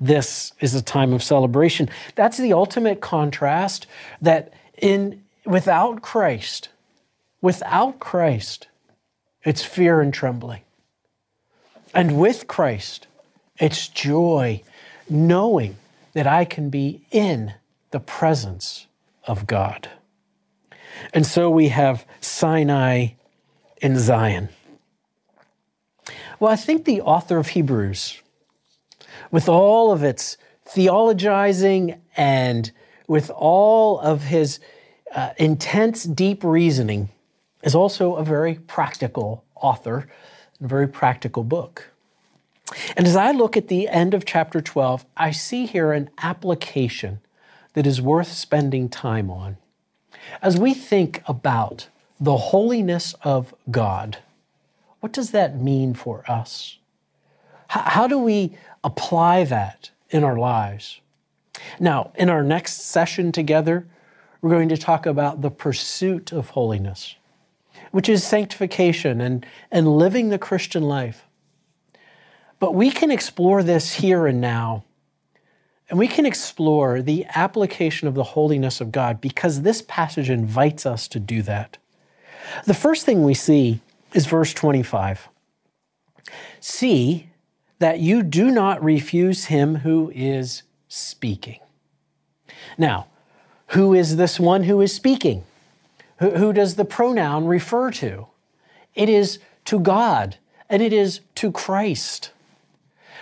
this 0.00 0.52
is 0.60 0.74
a 0.74 0.82
time 0.82 1.12
of 1.12 1.22
celebration. 1.22 1.88
That's 2.14 2.36
the 2.36 2.52
ultimate 2.52 3.00
contrast 3.00 3.86
that 4.22 4.52
in 4.80 5.24
without 5.44 6.02
Christ, 6.02 6.68
without 7.40 7.98
Christ, 7.98 8.68
it's 9.44 9.64
fear 9.64 10.00
and 10.00 10.12
trembling. 10.14 10.62
And 11.94 12.18
with 12.18 12.46
Christ, 12.46 13.06
it's 13.58 13.88
joy, 13.88 14.62
knowing 15.08 15.76
that 16.12 16.26
I 16.26 16.44
can 16.44 16.70
be 16.70 17.02
in 17.10 17.54
the 17.90 18.00
presence 18.00 18.86
of 19.26 19.46
God. 19.46 19.88
And 21.12 21.26
so 21.26 21.50
we 21.50 21.68
have 21.68 22.06
Sinai 22.20 23.08
in 23.80 23.98
Zion. 23.98 24.48
Well, 26.40 26.52
I 26.52 26.56
think 26.56 26.84
the 26.84 27.00
author 27.00 27.38
of 27.38 27.48
Hebrews 27.48 28.22
with 29.30 29.48
all 29.48 29.92
of 29.92 30.02
its 30.02 30.36
theologizing 30.66 31.98
and 32.16 32.70
with 33.06 33.30
all 33.30 33.98
of 34.00 34.24
his 34.24 34.60
uh, 35.14 35.30
intense, 35.38 36.04
deep 36.04 36.44
reasoning, 36.44 37.08
is 37.62 37.74
also 37.74 38.14
a 38.16 38.24
very 38.24 38.54
practical 38.54 39.44
author, 39.56 40.08
a 40.62 40.66
very 40.66 40.86
practical 40.86 41.42
book. 41.42 41.90
And 42.96 43.06
as 43.06 43.16
I 43.16 43.30
look 43.32 43.56
at 43.56 43.68
the 43.68 43.88
end 43.88 44.12
of 44.12 44.24
chapter 44.24 44.60
12, 44.60 45.06
I 45.16 45.30
see 45.30 45.66
here 45.66 45.92
an 45.92 46.10
application 46.18 47.20
that 47.72 47.86
is 47.86 48.00
worth 48.00 48.30
spending 48.32 48.88
time 48.88 49.30
on. 49.30 49.56
As 50.42 50.58
we 50.58 50.74
think 50.74 51.22
about 51.26 51.88
the 52.20 52.36
holiness 52.36 53.14
of 53.22 53.54
God, 53.70 54.18
what 55.00 55.12
does 55.12 55.30
that 55.30 55.60
mean 55.60 55.94
for 55.94 56.24
us? 56.28 56.78
How, 57.68 58.06
do 58.06 58.18
we 58.18 58.56
apply 58.82 59.44
that 59.44 59.90
in 60.10 60.24
our 60.24 60.38
lives. 60.38 61.00
Now, 61.78 62.12
in 62.14 62.30
our 62.30 62.42
next 62.42 62.82
session 62.82 63.32
together, 63.32 63.86
we're 64.40 64.50
going 64.50 64.68
to 64.68 64.76
talk 64.76 65.06
about 65.06 65.42
the 65.42 65.50
pursuit 65.50 66.32
of 66.32 66.50
holiness, 66.50 67.16
which 67.90 68.08
is 68.08 68.24
sanctification 68.24 69.20
and, 69.20 69.44
and 69.70 69.96
living 69.98 70.28
the 70.28 70.38
Christian 70.38 70.84
life. 70.84 71.24
But 72.60 72.74
we 72.74 72.90
can 72.90 73.10
explore 73.10 73.62
this 73.62 73.94
here 73.94 74.26
and 74.26 74.40
now, 74.40 74.84
and 75.90 75.98
we 75.98 76.08
can 76.08 76.26
explore 76.26 77.02
the 77.02 77.26
application 77.34 78.08
of 78.08 78.14
the 78.14 78.22
holiness 78.22 78.80
of 78.80 78.92
God 78.92 79.20
because 79.20 79.62
this 79.62 79.82
passage 79.82 80.30
invites 80.30 80.86
us 80.86 81.08
to 81.08 81.20
do 81.20 81.42
that. 81.42 81.78
The 82.64 82.74
first 82.74 83.04
thing 83.04 83.22
we 83.22 83.34
see 83.34 83.80
is 84.14 84.26
verse 84.26 84.52
25. 84.54 85.28
See 86.60 87.28
that 87.78 88.00
you 88.00 88.22
do 88.22 88.50
not 88.50 88.82
refuse 88.82 89.46
him 89.46 89.76
who 89.76 90.10
is 90.14 90.62
speaking. 90.88 91.60
Now, 92.76 93.06
who 93.68 93.94
is 93.94 94.16
this 94.16 94.40
one 94.40 94.64
who 94.64 94.80
is 94.80 94.94
speaking? 94.94 95.44
Who, 96.18 96.30
who, 96.30 96.52
does 96.52 96.74
the 96.74 96.84
pronoun 96.84 97.46
refer 97.46 97.90
to? 97.92 98.26
It 98.94 99.08
is 99.08 99.38
to 99.66 99.78
God 99.78 100.36
and 100.68 100.82
it 100.82 100.92
is 100.92 101.20
to 101.36 101.52
Christ. 101.52 102.30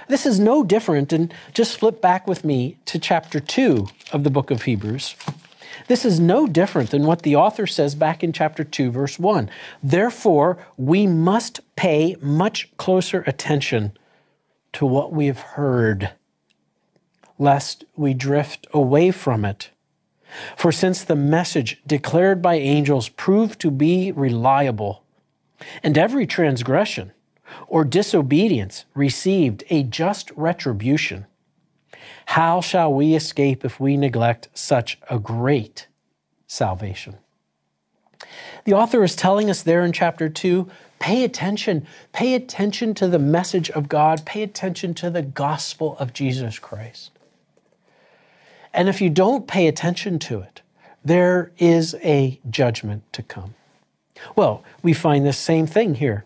This 0.08 0.24
is 0.24 0.38
no 0.38 0.62
different, 0.62 1.12
and 1.12 1.34
just 1.52 1.78
flip 1.78 2.00
back 2.00 2.28
with 2.28 2.44
me 2.44 2.76
to 2.86 2.98
chapter 2.98 3.40
2 3.40 3.88
of 4.12 4.22
the 4.22 4.30
book 4.30 4.52
of 4.52 4.62
Hebrews. 4.62 5.16
This 5.88 6.04
is 6.04 6.20
no 6.20 6.46
different 6.46 6.90
than 6.90 7.04
what 7.04 7.22
the 7.22 7.36
author 7.36 7.66
says 7.66 7.94
back 7.94 8.22
in 8.22 8.32
chapter 8.32 8.64
2, 8.64 8.90
verse 8.90 9.18
1. 9.18 9.50
Therefore, 9.82 10.58
we 10.76 11.06
must 11.06 11.60
pay 11.76 12.16
much 12.20 12.74
closer 12.76 13.22
attention 13.26 13.96
to 14.72 14.86
what 14.86 15.12
we 15.12 15.26
have 15.26 15.40
heard, 15.40 16.10
lest 17.38 17.84
we 17.96 18.14
drift 18.14 18.66
away 18.72 19.10
from 19.10 19.44
it. 19.44 19.70
For 20.56 20.72
since 20.72 21.02
the 21.04 21.16
message 21.16 21.80
declared 21.86 22.42
by 22.42 22.56
angels 22.56 23.08
proved 23.08 23.60
to 23.60 23.70
be 23.70 24.12
reliable, 24.12 25.02
and 25.82 25.96
every 25.96 26.26
transgression 26.26 27.12
or 27.68 27.84
disobedience 27.84 28.84
received 28.94 29.64
a 29.70 29.82
just 29.82 30.30
retribution, 30.32 31.26
how 32.26 32.60
shall 32.60 32.92
we 32.92 33.14
escape 33.14 33.64
if 33.64 33.80
we 33.80 33.96
neglect 33.96 34.48
such 34.54 34.98
a 35.10 35.18
great 35.18 35.86
salvation? 36.46 37.16
The 38.64 38.74
author 38.74 39.04
is 39.04 39.14
telling 39.14 39.48
us 39.50 39.62
there 39.62 39.84
in 39.84 39.92
chapter 39.92 40.28
2 40.28 40.68
Pay 40.98 41.24
attention. 41.24 41.86
Pay 42.12 42.34
attention 42.34 42.94
to 42.94 43.06
the 43.06 43.18
message 43.18 43.70
of 43.70 43.88
God. 43.88 44.24
Pay 44.24 44.42
attention 44.42 44.94
to 44.94 45.10
the 45.10 45.22
gospel 45.22 45.96
of 45.98 46.12
Jesus 46.12 46.58
Christ. 46.58 47.10
And 48.72 48.88
if 48.88 49.00
you 49.00 49.10
don't 49.10 49.46
pay 49.46 49.66
attention 49.66 50.18
to 50.20 50.40
it, 50.40 50.62
there 51.04 51.52
is 51.58 51.94
a 52.02 52.40
judgment 52.48 53.10
to 53.12 53.22
come. 53.22 53.54
Well, 54.34 54.64
we 54.82 54.92
find 54.92 55.24
the 55.24 55.32
same 55.32 55.66
thing 55.66 55.96
here 55.96 56.24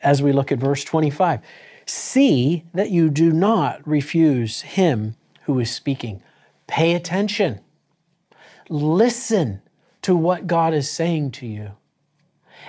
as 0.00 0.22
we 0.22 0.32
look 0.32 0.50
at 0.50 0.58
verse 0.58 0.84
25. 0.84 1.40
See 1.84 2.64
that 2.72 2.90
you 2.90 3.10
do 3.10 3.32
not 3.32 3.86
refuse 3.86 4.62
him 4.62 5.16
who 5.44 5.58
is 5.60 5.70
speaking. 5.70 6.22
Pay 6.66 6.94
attention. 6.94 7.60
Listen 8.68 9.60
to 10.02 10.16
what 10.16 10.46
God 10.46 10.74
is 10.74 10.90
saying 10.90 11.32
to 11.32 11.46
you. 11.46 11.72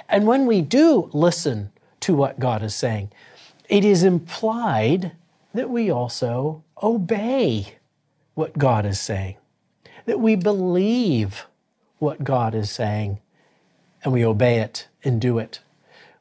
And 0.10 0.28
when 0.28 0.46
we 0.46 0.62
do 0.62 1.10
listen 1.14 1.72
to 2.02 2.14
what 2.14 2.40
God 2.40 2.64
is 2.64 2.76
saying, 2.76 3.12
it 3.70 3.86
is 3.86 4.04
implied 4.04 5.14
that 5.54 5.70
we 5.70 5.90
also 5.90 6.64
obey 6.82 7.76
what 8.34 8.58
God 8.58 8.86
is 8.86 9.00
saying, 9.00 9.38
that 10.06 10.20
we 10.20 10.36
believe 10.36 11.46
what 12.00 12.24
God 12.24 12.56
is 12.56 12.70
saying, 12.70 13.20
and 14.04 14.12
we 14.12 14.26
obey 14.26 14.60
it 14.60 14.88
and 15.04 15.22
do 15.22 15.38
it. 15.38 15.60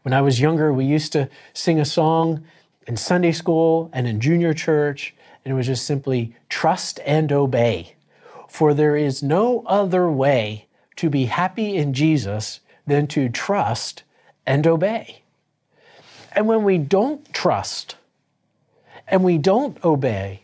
When 0.03 0.13
I 0.13 0.21
was 0.21 0.41
younger, 0.41 0.73
we 0.73 0.85
used 0.85 1.13
to 1.13 1.29
sing 1.53 1.81
a 1.81 1.85
song 1.85 2.45
in 2.87 2.97
Sunday 2.97 3.33
school 3.33 3.91
and 3.93 4.07
in 4.07 4.21
junior 4.21 4.53
church, 4.53 5.15
and 5.45 5.53
it 5.53 5.55
was 5.55 5.67
just 5.67 5.87
simply 5.87 6.35
trust 6.49 7.01
and 7.05 7.33
obey. 7.33 7.95
For 8.49 8.75
there 8.75 8.97
is 8.97 9.23
no 9.23 9.63
other 9.67 10.11
way 10.11 10.67
to 10.97 11.09
be 11.09 11.25
happy 11.25 11.77
in 11.77 11.95
Jesus 11.95 12.61
than 12.87 13.07
to 13.09 13.29
trust 13.29 14.03
and 14.47 14.67
obey. 14.67 15.23
And 16.33 16.47
when 16.47 16.65
we 16.65 16.79
don't 16.79 17.33
trust 17.33 17.97
and 19.09 19.25
we 19.25 19.39
don't 19.39 19.83
obey, 19.85 20.43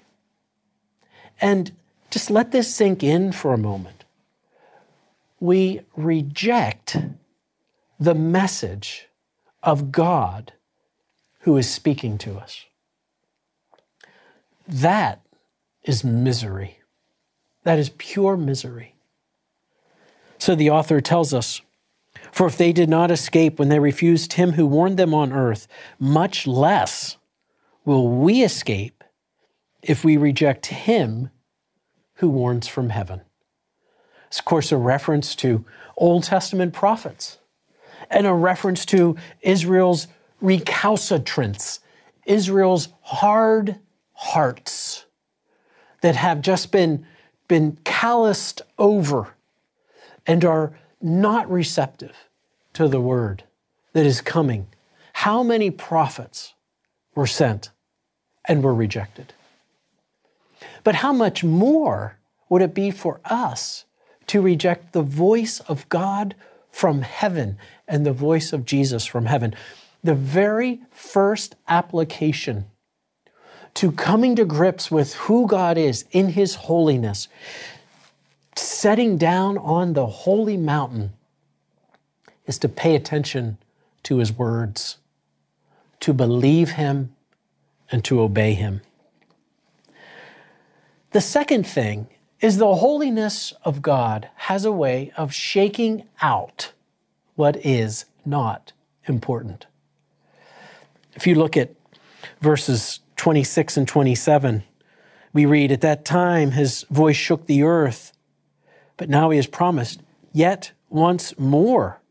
and 1.41 1.73
just 2.11 2.31
let 2.31 2.51
this 2.51 2.75
sink 2.75 3.03
in 3.03 3.33
for 3.33 3.53
a 3.53 3.59
moment, 3.59 4.05
we 5.41 5.81
reject 5.97 6.97
the 8.01 8.15
message 8.15 9.09
of 9.63 9.93
God 9.93 10.53
who 11.41 11.57
is 11.57 11.71
speaking 11.71 12.19
to 12.19 12.37
us. 12.37 12.65
That 14.69 15.23
is 15.83 16.05
misery. 16.05 16.79
That 17.64 17.79
is 17.79 17.91
pure 17.97 18.37
misery. 18.37 18.95
So 20.37 20.55
the 20.55 20.71
author 20.71 21.01
tells 21.01 21.33
us 21.33 21.62
For 22.31 22.47
if 22.47 22.59
they 22.59 22.73
did 22.73 22.89
not 22.89 23.11
escape 23.11 23.59
when 23.59 23.71
they 23.71 23.79
refused 23.79 24.35
him 24.35 24.53
who 24.53 24.66
warned 24.66 24.99
them 24.99 25.14
on 25.14 25.33
earth, 25.33 25.66
much 25.99 26.47
less 26.47 27.16
will 27.85 28.09
we 28.09 28.43
escape 28.43 29.03
if 29.83 30.05
we 30.05 30.16
reject 30.16 30.66
him 30.66 31.31
who 32.14 32.29
warns 32.29 32.69
from 32.69 32.91
heaven. 32.91 33.23
It's, 34.27 34.39
of 34.39 34.45
course, 34.45 34.71
a 34.71 34.77
reference 34.77 35.35
to 35.37 35.64
Old 35.97 36.25
Testament 36.25 36.75
prophets 36.75 37.39
and 38.11 38.27
a 38.27 38.35
reference 38.35 38.85
to 38.87 39.16
Israel's 39.41 40.07
recalcitrance, 40.41 41.81
Israel's 42.27 42.89
hard 43.01 43.79
hearts 44.19 45.05
that 46.01 46.16
have 46.16 46.41
just 46.41 46.73
been, 46.73 47.07
been 47.47 47.79
calloused 47.85 48.62
over 48.77 49.29
and 50.27 50.45
are 50.45 50.73
not 51.01 51.49
receptive 51.49 52.16
to 52.73 52.89
the 52.89 53.01
word 53.01 53.45
that 53.93 54.05
is 54.05 54.21
coming. 54.21 54.66
How 55.12 55.45
many 55.45 55.71
prophets 55.71 56.55
were 57.14 57.29
sent 57.29 57.71
and 58.45 58.64
were 58.64 58.75
rejected? 58.75 59.33
But 60.83 60.97
how 60.97 61.12
much 61.12 61.45
more 61.45 62.19
would 62.49 62.62
it 62.62 62.75
be 62.75 62.91
for 62.91 63.21
us 63.25 63.85
to 64.27 64.41
reject 64.41 64.93
the 64.93 65.03
voice 65.03 65.61
of 65.61 65.89
God 65.89 66.35
from 66.73 67.03
heaven 67.03 67.57
and 67.87 68.05
the 68.05 68.12
voice 68.12 68.53
of 68.53 68.64
Jesus 68.64 69.07
from 69.07 69.27
heaven? 69.27 69.55
The 70.03 70.16
very 70.16 70.81
first 70.91 71.55
application 71.69 72.66
to 73.75 73.93
coming 73.93 74.37
to 74.37 74.45
grips 74.45 74.91
with 74.91 75.14
who 75.14 75.47
God 75.47 75.79
is 75.79 76.05
in 76.12 76.29
His 76.29 76.55
holiness 76.55 77.29
setting 78.59 79.16
down 79.16 79.59
on 79.59 79.93
the 79.93 80.07
holy 80.07 80.57
mountain 80.57 81.12
is 82.47 82.59
to 82.59 82.69
pay 82.69 82.95
attention 82.95 83.59
to 84.03 84.19
his 84.19 84.33
words, 84.33 84.99
to 86.01 86.12
believe 86.12 86.71
him, 86.71 87.14
and 87.91 88.05
to 88.05 88.21
obey 88.21 88.55
him. 88.55 88.81
The 91.12 91.21
second 91.21 91.66
thing 91.66 92.09
is 92.41 92.59
the 92.59 92.77
holiness 92.77 93.53
of 93.64 93.83
God 93.83 94.29
has 94.37 94.64
a 94.64 94.73
way 94.73 95.12
of 95.16 95.33
shaking 95.33 96.05
out 96.23 96.73
what 97.35 97.57
is 97.64 98.05
not 98.25 98.73
important. 99.07 99.66
If 101.14 101.27
you 101.27 101.35
look 101.35 101.57
at 101.57 101.75
verses 102.41 103.01
26 103.19 103.77
and 103.77 103.87
27, 103.87 104.64
we 105.33 105.45
read, 105.45 105.71
At 105.71 105.83
that 105.83 106.05
time 106.05 106.53
his 106.53 106.85
voice 106.91 107.16
shook 107.16 107.47
the 107.47 107.62
earth 107.62 108.12
but 108.99 109.09
now 109.09 109.31
he 109.31 109.39
has 109.39 109.47
promised, 109.47 110.03
Yet 110.35 110.73
once 110.91 111.39
more 111.39 112.03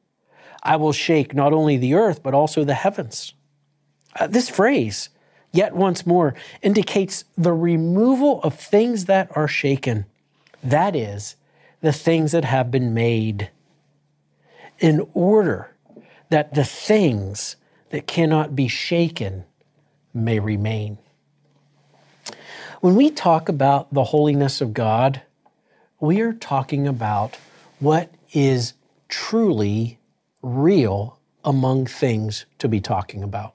I 0.64 0.76
will 0.78 0.93
shake 0.93 1.36
not 1.36 1.53
only 1.53 1.78
the 1.78 1.93
earth, 1.93 2.24
but 2.24 2.34
also 2.34 2.64
the 2.64 2.74
heavens. 2.74 3.34
Uh, 4.20 4.26
this 4.26 4.49
phrase, 4.49 5.10
yet 5.51 5.76
once 5.76 6.05
more, 6.05 6.34
indicates 6.64 7.26
the 7.38 7.53
removal 7.53 8.41
of 8.41 8.55
things 8.55 9.05
that 9.05 9.30
are 9.38 9.47
shaken. 9.47 10.05
That 10.64 10.95
is, 10.95 11.36
the 11.82 11.93
things 11.93 12.32
that 12.32 12.43
have 12.43 12.72
been 12.72 12.93
made, 12.93 13.51
in 14.80 15.08
order 15.14 15.76
that 16.30 16.55
the 16.55 16.66
things 16.66 17.55
that 17.91 18.08
cannot 18.08 18.55
be 18.55 18.68
shaken 18.68 19.45
may 20.18 20.39
remain. 20.39 20.97
When 22.82 22.95
we 22.95 23.09
talk 23.09 23.49
about 23.49 23.93
the 23.93 24.05
holiness 24.05 24.61
of 24.61 24.74
God, 24.74 25.22
we 25.99 26.22
are 26.22 26.34
talking 26.34 26.88
about 26.88 27.38
what 27.80 28.11
is 28.34 28.74
truly 29.09 29.99
real 30.41 31.18
among 31.43 31.86
things 31.86 32.45
to 32.59 32.68
be 32.68 32.80
talking 32.80 33.24
about. 33.24 33.53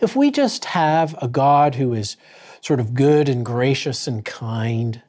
If 0.00 0.14
we 0.14 0.30
just 0.30 0.66
have 0.66 1.16
a 1.22 1.28
God 1.28 1.76
who 1.76 1.94
is 1.94 2.16
sort 2.60 2.78
of 2.78 2.94
good 2.94 3.28
and 3.28 3.44
gracious 3.44 4.06
and 4.06 4.24
kind, 4.24 5.02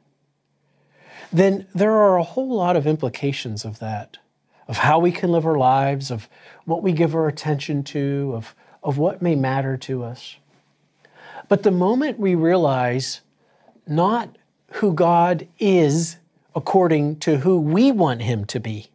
then 1.32 1.66
there 1.74 1.92
are 1.92 2.16
a 2.16 2.22
whole 2.22 2.54
lot 2.54 2.76
of 2.76 2.86
implications 2.86 3.64
of 3.64 3.78
that, 3.78 4.18
of 4.66 4.78
how 4.78 4.98
we 4.98 5.12
can 5.12 5.30
live 5.30 5.46
our 5.46 5.58
lives, 5.58 6.10
of 6.10 6.28
what 6.64 6.82
we 6.82 6.92
give 6.92 7.14
our 7.14 7.28
attention 7.28 7.84
to, 7.84 8.32
of, 8.34 8.54
of 8.84 8.98
what 8.98 9.22
may 9.22 9.34
matter 9.34 9.76
to 9.78 10.04
us. 10.04 10.36
But 11.48 11.62
the 11.62 11.70
moment 11.70 12.18
we 12.18 12.34
realize 12.34 13.22
not 13.86 14.36
who 14.72 14.92
God 14.92 15.48
is 15.58 16.18
according 16.54 17.16
to 17.20 17.38
who 17.38 17.58
we 17.58 17.90
want 17.90 18.22
Him 18.22 18.44
to 18.46 18.60
be. 18.60 18.90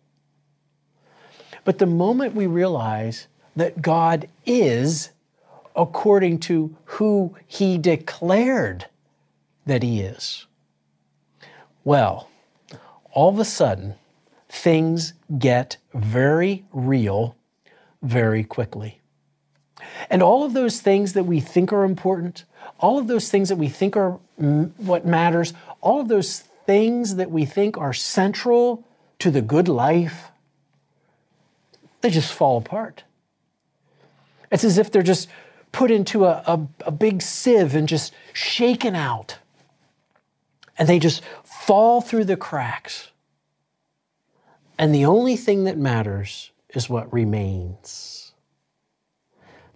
But 1.65 1.79
the 1.79 1.85
moment 1.85 2.35
we 2.35 2.47
realize 2.47 3.27
that 3.55 3.81
God 3.81 4.27
is 4.45 5.11
according 5.75 6.39
to 6.39 6.75
who 6.85 7.35
He 7.47 7.77
declared 7.77 8.85
that 9.65 9.83
He 9.83 10.01
is, 10.01 10.45
well, 11.83 12.29
all 13.11 13.29
of 13.29 13.39
a 13.39 13.45
sudden, 13.45 13.95
things 14.47 15.13
get 15.37 15.77
very 15.93 16.65
real 16.71 17.35
very 18.01 18.43
quickly. 18.43 18.98
And 20.09 20.21
all 20.21 20.43
of 20.43 20.53
those 20.53 20.81
things 20.81 21.13
that 21.13 21.23
we 21.23 21.39
think 21.39 21.71
are 21.71 21.83
important, 21.83 22.45
all 22.79 22.97
of 22.97 23.07
those 23.07 23.29
things 23.29 23.49
that 23.49 23.57
we 23.57 23.69
think 23.69 23.95
are 23.97 24.19
what 24.37 25.05
matters, 25.05 25.53
all 25.81 26.01
of 26.01 26.07
those 26.07 26.39
things 26.65 27.15
that 27.15 27.31
we 27.31 27.45
think 27.45 27.77
are 27.77 27.93
central 27.93 28.85
to 29.19 29.31
the 29.31 29.41
good 29.41 29.67
life, 29.67 30.31
they 32.01 32.09
just 32.09 32.31
fall 32.31 32.57
apart. 32.57 33.03
It's 34.51 34.63
as 34.63 34.77
if 34.77 34.91
they're 34.91 35.01
just 35.01 35.27
put 35.71 35.91
into 35.91 36.25
a, 36.25 36.43
a, 36.47 36.67
a, 36.87 36.91
big 36.91 37.21
sieve 37.21 37.75
and 37.75 37.87
just 37.87 38.13
shaken 38.33 38.95
out. 38.95 39.37
And 40.77 40.87
they 40.87 40.97
just 40.97 41.23
fall 41.43 42.01
through 42.01 42.25
the 42.25 42.37
cracks. 42.37 43.09
And 44.77 44.95
the 44.95 45.05
only 45.05 45.35
thing 45.35 45.65
that 45.65 45.77
matters 45.77 46.51
is 46.69 46.89
what 46.89 47.11
remains. 47.11 48.18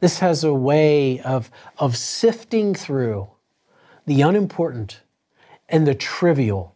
This 0.03 0.19
has 0.19 0.43
a 0.43 0.53
way 0.53 1.21
of, 1.21 1.49
of 1.77 1.95
sifting 1.95 2.75
through 2.75 3.29
the 4.05 4.21
unimportant 4.21 4.99
and 5.69 5.87
the 5.87 5.95
trivial 5.95 6.75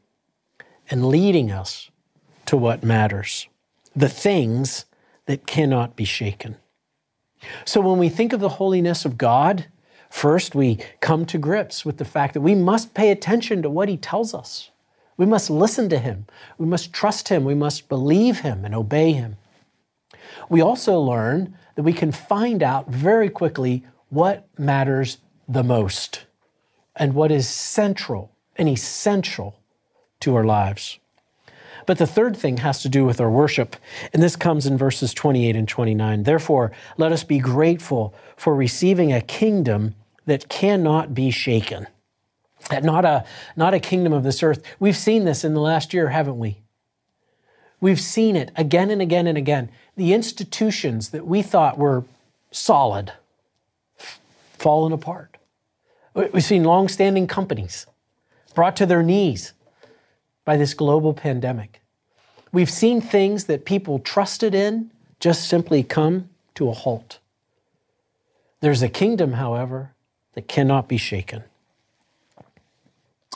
and 0.90 1.10
leading 1.10 1.52
us 1.52 1.92
to 2.46 2.56
what 2.56 2.84
matters, 2.84 3.50
the 3.94 4.08
things 4.08 4.86
that 5.26 5.46
cannot 5.46 5.98
be 5.98 6.06
shaken. 6.06 6.56
So 7.66 7.82
when 7.82 8.00
we 8.00 8.08
think 8.08 8.32
of 8.32 8.40
the 8.40 8.48
holiness 8.48 9.04
of 9.04 9.18
God, 9.18 9.66
first 10.10 10.56
we 10.56 10.80
come 11.02 11.26
to 11.26 11.38
grips 11.38 11.84
with 11.84 11.98
the 11.98 12.06
fact 12.06 12.34
that 12.34 12.40
we 12.40 12.56
must 12.56 12.94
pay 12.94 13.12
attention 13.12 13.62
to 13.62 13.70
what 13.70 13.90
He 13.90 13.98
tells 13.98 14.34
us. 14.34 14.72
We 15.18 15.26
must 15.26 15.50
listen 15.50 15.90
to 15.90 16.00
Him. 16.00 16.28
We 16.58 16.66
must 16.66 16.94
trust 16.94 17.28
Him. 17.28 17.44
We 17.44 17.56
must 17.56 17.90
believe 17.90 18.40
Him 18.40 18.64
and 18.64 18.74
obey 18.74 19.12
Him. 19.12 19.36
We 20.48 20.62
also 20.62 20.98
learn 20.98 21.58
that 21.78 21.84
we 21.84 21.94
can 21.94 22.12
find 22.12 22.64
out 22.64 22.90
very 22.90 23.30
quickly 23.30 23.86
what 24.10 24.48
matters 24.58 25.20
the 25.48 25.64
most 25.64 26.26
and 26.96 27.14
what 27.14 27.32
is 27.32 27.48
central 27.48 28.32
and 28.56 28.68
essential 28.68 29.60
to 30.20 30.36
our 30.36 30.44
lives. 30.44 30.98
But 31.86 32.00
the 32.00 32.08
third 32.08 32.36
thing 32.36 32.58
has 32.58 32.82
to 32.82 32.90
do 32.90 33.06
with 33.06 33.22
our 33.22 33.30
worship, 33.30 33.76
and 34.12 34.24
this 34.24 34.36
comes 34.36 34.66
in 34.66 34.76
verses 34.76 35.14
28 35.14 35.56
and 35.56 35.68
29. 35.68 36.24
Therefore, 36.24 36.72
let 36.98 37.12
us 37.12 37.24
be 37.24 37.38
grateful 37.38 38.16
for 38.36 38.56
receiving 38.56 39.14
a 39.14 39.22
kingdom 39.22 39.94
that 40.26 40.50
cannot 40.50 41.14
be 41.14 41.30
shaken. 41.30 41.86
That 42.72 42.84
not 42.84 43.06
a, 43.06 43.24
not 43.56 43.76
a 43.76 43.80
kingdom 43.80 44.14
of 44.14 44.24
this 44.24 44.42
earth. 44.42 44.64
We've 44.80 44.98
seen 44.98 45.26
this 45.26 45.44
in 45.44 45.54
the 45.54 45.62
last 45.62 45.94
year, 45.94 46.10
haven't 46.10 46.40
we? 46.40 46.58
We've 47.80 48.00
seen 48.00 48.36
it 48.36 48.52
again 48.56 48.90
and 48.90 49.02
again 49.02 49.28
and 49.28 49.38
again. 49.38 49.70
The 49.96 50.14
institutions 50.14 51.10
that 51.10 51.28
we 51.28 51.42
thought 51.42 51.78
were 51.78 52.06
solid, 52.52 53.14
fallen 54.58 54.92
apart. 54.92 55.38
We've 56.14 56.44
seen 56.44 56.64
long-standing 56.64 57.28
companies 57.28 57.86
brought 58.56 58.76
to 58.78 58.88
their 58.88 59.04
knees 59.04 59.54
by 60.46 60.58
this 60.58 60.74
global 60.74 61.14
pandemic. 61.14 61.82
We've 62.52 62.70
seen 62.70 63.02
things 63.02 63.46
that 63.46 63.66
people 63.66 64.00
trusted 64.00 64.56
in 64.56 64.90
just 65.20 65.48
simply 65.48 65.84
come 65.84 66.30
to 66.56 66.70
a 66.70 66.74
halt. 66.74 67.20
There's 68.62 68.82
a 68.82 68.90
kingdom, 68.90 69.34
however, 69.34 69.92
that 70.34 70.48
cannot 70.48 70.88
be 70.88 70.98
shaken. 70.98 71.44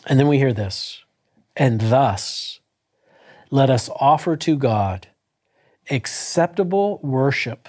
And 0.07 0.19
then 0.19 0.27
we 0.27 0.39
hear 0.39 0.53
this, 0.53 1.03
and 1.55 1.79
thus 1.79 2.60
let 3.51 3.69
us 3.69 3.89
offer 3.97 4.35
to 4.37 4.55
God 4.55 5.07
acceptable 5.89 6.99
worship 7.03 7.67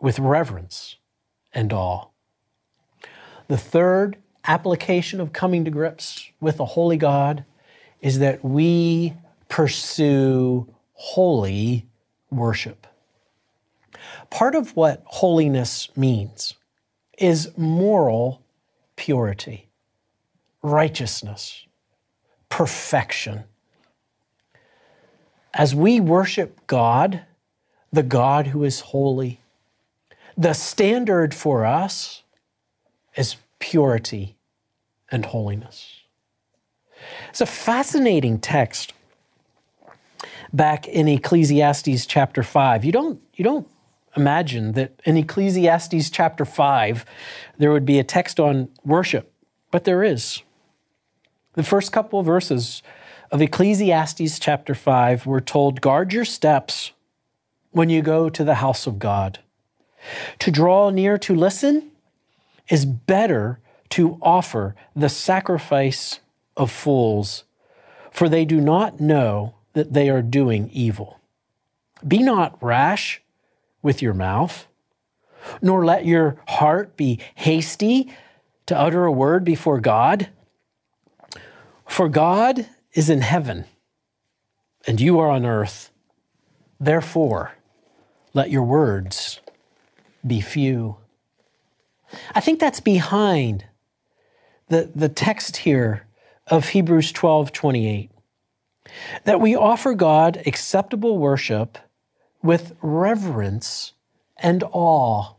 with 0.00 0.18
reverence 0.18 0.96
and 1.52 1.72
awe. 1.72 2.06
The 3.48 3.58
third 3.58 4.16
application 4.46 5.20
of 5.20 5.32
coming 5.32 5.64
to 5.64 5.70
grips 5.70 6.30
with 6.40 6.58
a 6.58 6.64
holy 6.64 6.96
God 6.96 7.44
is 8.00 8.18
that 8.18 8.44
we 8.44 9.14
pursue 9.48 10.72
holy 10.94 11.86
worship. 12.30 12.86
Part 14.30 14.54
of 14.54 14.74
what 14.74 15.02
holiness 15.04 15.88
means 15.96 16.54
is 17.18 17.56
moral 17.56 18.42
purity, 18.96 19.68
righteousness, 20.62 21.66
perfection. 22.48 23.44
As 25.56 25.74
we 25.74 26.00
worship 26.00 26.66
God, 26.66 27.22
the 27.90 28.02
God 28.02 28.48
who 28.48 28.62
is 28.62 28.80
holy, 28.80 29.40
the 30.36 30.52
standard 30.52 31.32
for 31.32 31.64
us 31.64 32.22
is 33.16 33.36
purity 33.58 34.36
and 35.10 35.24
holiness. 35.24 36.02
It's 37.30 37.40
a 37.40 37.46
fascinating 37.46 38.38
text 38.38 38.92
back 40.52 40.86
in 40.86 41.08
Ecclesiastes 41.08 42.04
chapter 42.04 42.42
5. 42.42 42.84
You 42.84 42.92
don't, 42.92 43.22
you 43.34 43.42
don't 43.42 43.66
imagine 44.14 44.72
that 44.72 45.00
in 45.06 45.16
Ecclesiastes 45.16 46.10
chapter 46.10 46.44
5 46.44 47.06
there 47.56 47.72
would 47.72 47.86
be 47.86 47.98
a 47.98 48.04
text 48.04 48.38
on 48.38 48.68
worship, 48.84 49.32
but 49.70 49.84
there 49.84 50.04
is. 50.04 50.42
The 51.54 51.62
first 51.62 51.92
couple 51.92 52.20
of 52.20 52.26
verses 52.26 52.82
of 53.36 53.42
Ecclesiastes 53.42 54.38
chapter 54.38 54.74
5 54.74 55.26
we're 55.26 55.40
told, 55.40 55.82
Guard 55.82 56.10
your 56.10 56.24
steps 56.24 56.92
when 57.70 57.90
you 57.90 58.00
go 58.00 58.30
to 58.30 58.42
the 58.42 58.54
house 58.54 58.86
of 58.86 58.98
God. 58.98 59.40
To 60.38 60.50
draw 60.50 60.88
near 60.88 61.18
to 61.18 61.34
listen 61.34 61.90
is 62.70 62.86
better 62.86 63.60
to 63.90 64.18
offer 64.22 64.74
the 64.94 65.10
sacrifice 65.10 66.20
of 66.56 66.70
fools, 66.70 67.44
for 68.10 68.26
they 68.26 68.46
do 68.46 68.58
not 68.58 69.00
know 69.00 69.54
that 69.74 69.92
they 69.92 70.08
are 70.08 70.22
doing 70.22 70.70
evil. 70.72 71.20
Be 72.08 72.22
not 72.22 72.56
rash 72.62 73.20
with 73.82 74.00
your 74.00 74.14
mouth, 74.14 74.66
nor 75.60 75.84
let 75.84 76.06
your 76.06 76.40
heart 76.48 76.96
be 76.96 77.20
hasty 77.34 78.10
to 78.64 78.78
utter 78.78 79.04
a 79.04 79.12
word 79.12 79.44
before 79.44 79.78
God. 79.78 80.30
For 81.86 82.08
God 82.08 82.66
is 82.96 83.10
in 83.10 83.20
heaven, 83.20 83.66
and 84.86 85.00
you 85.00 85.20
are 85.20 85.28
on 85.28 85.44
earth. 85.44 85.90
Therefore, 86.80 87.52
let 88.32 88.50
your 88.50 88.64
words 88.64 89.40
be 90.26 90.40
few. 90.40 90.96
I 92.34 92.40
think 92.40 92.58
that's 92.58 92.80
behind 92.80 93.66
the, 94.68 94.90
the 94.94 95.10
text 95.10 95.58
here 95.58 96.06
of 96.46 96.70
Hebrews 96.70 97.12
12 97.12 97.52
28. 97.52 98.10
That 99.24 99.40
we 99.40 99.54
offer 99.54 99.94
God 99.94 100.42
acceptable 100.46 101.18
worship 101.18 101.76
with 102.42 102.76
reverence 102.80 103.92
and 104.38 104.64
awe. 104.72 105.34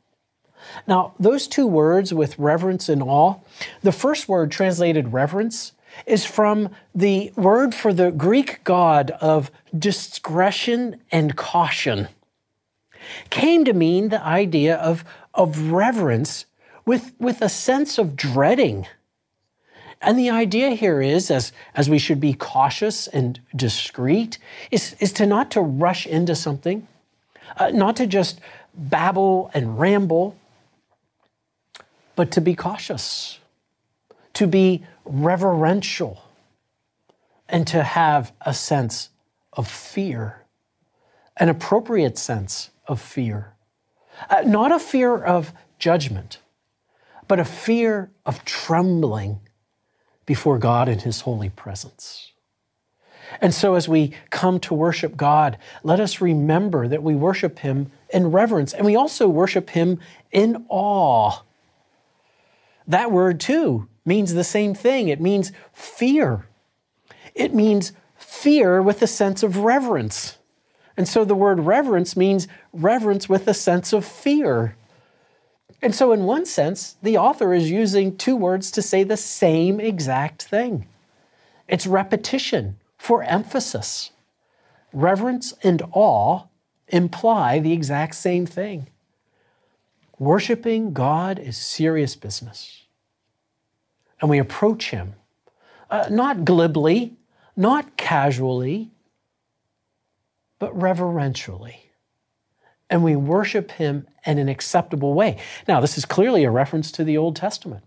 Now, 0.86 1.14
those 1.18 1.48
two 1.48 1.66
words 1.66 2.14
with 2.14 2.38
reverence 2.38 2.90
and 2.90 3.02
awe, 3.02 3.36
the 3.82 3.92
first 3.92 4.28
word 4.28 4.52
translated 4.52 5.14
reverence 5.14 5.72
is 6.06 6.26
from 6.26 6.70
the 6.94 7.32
word 7.36 7.74
for 7.74 7.94
the 7.94 8.12
Greek 8.12 8.64
god 8.64 9.12
of 9.22 9.52
discretion 9.78 11.00
and 11.12 11.36
caution. 11.36 12.08
Came 13.30 13.66
to 13.66 13.74
mean 13.74 14.10
the 14.10 14.24
idea 14.24 14.76
of, 14.76 15.04
of 15.34 15.72
reverence 15.72 16.46
with, 16.86 17.14
with 17.20 17.42
a 17.42 17.50
sense 17.50 17.98
of 17.98 18.16
dreading 18.16 18.88
and 20.02 20.18
the 20.18 20.30
idea 20.30 20.72
here 20.72 21.02
is, 21.02 21.32
as, 21.32 21.52
as 21.74 21.90
we 21.90 21.98
should 21.98 22.20
be 22.20 22.34
cautious 22.34 23.08
and 23.08 23.40
discreet, 23.56 24.38
is, 24.70 24.96
is 25.00 25.12
to 25.14 25.26
not 25.26 25.52
to 25.52 25.62
rush 25.62 26.06
into 26.06 26.36
something, 26.36 26.88
uh, 27.58 27.70
not 27.70 27.96
to 27.96 28.06
just 28.06 28.40
babble 28.76 29.50
and 29.54 29.80
ramble, 29.80 30.38
but 32.16 32.32
to 32.32 32.42
be 32.42 32.54
cautious, 32.54 33.40
to 34.34 34.46
be 34.46 34.84
reverential, 35.10 36.24
and 37.50 37.66
to 37.68 37.84
have 37.84 38.34
a 38.42 38.54
sense 38.54 39.10
of 39.54 39.68
fear, 39.68 40.44
an 41.38 41.50
appropriate 41.50 42.18
sense 42.18 42.70
of 42.88 43.02
fear. 43.02 43.54
Uh, 44.30 44.42
not 44.46 44.72
a 44.72 44.80
fear 44.80 45.16
of 45.16 45.54
judgment, 45.80 46.40
but 47.28 47.40
a 47.40 47.46
fear 47.46 48.12
of 48.26 48.44
trembling 48.46 49.40
before 50.26 50.58
God 50.58 50.90
in 50.90 51.00
His 51.00 51.22
holy 51.22 51.50
presence. 51.50 52.32
And 53.42 53.54
so, 53.54 53.76
as 53.76 53.90
we 53.90 54.14
come 54.30 54.60
to 54.62 54.74
worship 54.74 55.18
God, 55.18 55.58
let 55.84 56.00
us 56.00 56.22
remember 56.22 56.88
that 56.88 57.04
we 57.04 57.16
worship 57.16 57.60
Him 57.60 57.92
in 58.10 58.32
reverence 58.32 58.74
and 58.74 58.86
we 58.86 58.96
also 58.96 59.28
worship 59.28 59.72
Him 59.72 60.00
in 60.32 60.66
awe. 60.70 61.42
That 62.88 63.12
word, 63.12 63.40
too, 63.40 63.88
means 64.08 64.34
the 64.34 64.44
same 64.44 64.74
thing 64.74 65.10
it 65.10 65.22
means 65.22 65.52
fear. 65.74 66.48
It 67.36 67.54
means 67.54 67.92
fear 68.16 68.82
with 68.82 69.02
a 69.02 69.08
sense 69.08 69.44
of 69.44 69.58
reverence. 69.58 70.38
And 70.96 71.08
so, 71.08 71.24
the 71.24 71.36
word 71.36 71.60
reverence 71.60 72.18
means 72.18 72.48
reverence 72.74 73.30
with 73.30 73.48
a 73.48 73.54
sense 73.54 73.94
of 73.94 74.04
fear. 74.04 74.76
And 75.82 75.94
so, 75.94 76.12
in 76.12 76.24
one 76.24 76.46
sense, 76.46 76.98
the 77.04 77.18
author 77.18 77.54
is 77.54 77.70
using 77.70 78.18
two 78.18 78.36
words 78.36 78.72
to 78.72 78.82
say 78.82 79.04
the 79.04 79.18
same 79.18 79.80
exact 79.80 80.44
thing 80.44 80.88
it's 81.68 81.86
repetition 81.86 82.78
for 82.98 83.22
emphasis. 83.24 84.12
Reverence 84.94 85.54
and 85.64 85.82
awe 85.92 86.44
imply 86.88 87.60
the 87.60 87.74
exact 87.74 88.16
same 88.16 88.46
thing. 88.46 88.88
Worshiping 90.18 90.94
God 90.94 91.38
is 91.38 91.58
serious 91.58 92.16
business. 92.16 92.87
And 94.22 94.30
we 94.30 94.40
approach 94.40 94.90
Him 94.90 95.16
uh, 95.90 96.08
not 96.10 96.44
glibly, 96.44 97.14
not 97.56 97.98
casually, 97.98 98.92
but 100.60 100.76
reverentially 100.80 101.88
and 102.90 103.04
we 103.04 103.16
worship 103.16 103.72
him 103.72 104.08
in 104.26 104.38
an 104.38 104.50
acceptable 104.50 105.14
way. 105.14 105.38
Now, 105.68 105.80
this 105.80 105.98
is 105.98 106.06
clearly 106.06 106.44
a 106.44 106.52
reference 106.52 106.92
to 106.94 107.04
the 107.04 107.18
Old 107.18 107.36
Testament, 107.36 107.84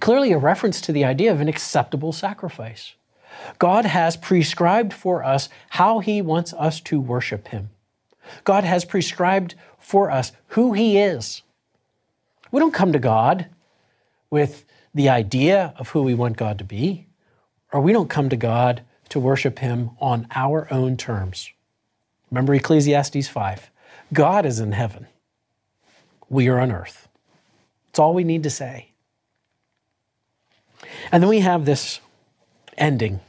clearly 0.00 0.32
a 0.32 0.38
reference 0.38 0.80
to 0.82 0.92
the 0.92 1.04
idea 1.04 1.32
of 1.32 1.40
an 1.40 1.48
acceptable 1.48 2.12
sacrifice. 2.12 2.94
God 3.58 3.84
has 3.84 4.16
prescribed 4.16 4.92
for 4.92 5.22
us 5.22 5.48
how 5.70 6.00
he 6.00 6.20
wants 6.20 6.52
us 6.54 6.80
to 6.82 7.00
worship 7.00 7.48
him. 7.48 7.70
God 8.44 8.64
has 8.64 8.84
prescribed 8.84 9.54
for 9.78 10.10
us 10.10 10.32
who 10.48 10.72
He 10.72 10.98
is. 10.98 11.42
We 12.52 12.60
don't 12.60 12.74
come 12.74 12.92
to 12.92 12.98
God 12.98 13.46
with 14.28 14.64
the 14.94 15.08
idea 15.08 15.74
of 15.76 15.90
who 15.90 16.02
we 16.02 16.14
want 16.14 16.36
God 16.36 16.58
to 16.58 16.64
be, 16.64 17.06
or 17.72 17.80
we 17.80 17.92
don't 17.92 18.10
come 18.10 18.28
to 18.28 18.36
God 18.36 18.82
to 19.10 19.20
worship 19.20 19.58
Him 19.58 19.90
on 20.00 20.26
our 20.34 20.66
own 20.72 20.96
terms. 20.96 21.50
Remember 22.30 22.54
Ecclesiastes 22.54 23.28
5 23.28 23.70
God 24.12 24.44
is 24.44 24.58
in 24.58 24.72
heaven, 24.72 25.06
we 26.28 26.48
are 26.48 26.58
on 26.58 26.72
earth. 26.72 27.08
It's 27.90 27.98
all 27.98 28.14
we 28.14 28.24
need 28.24 28.42
to 28.44 28.50
say. 28.50 28.90
And 31.12 31.22
then 31.22 31.28
we 31.28 31.40
have 31.40 31.64
this 31.64 32.00
ending. 32.76 33.20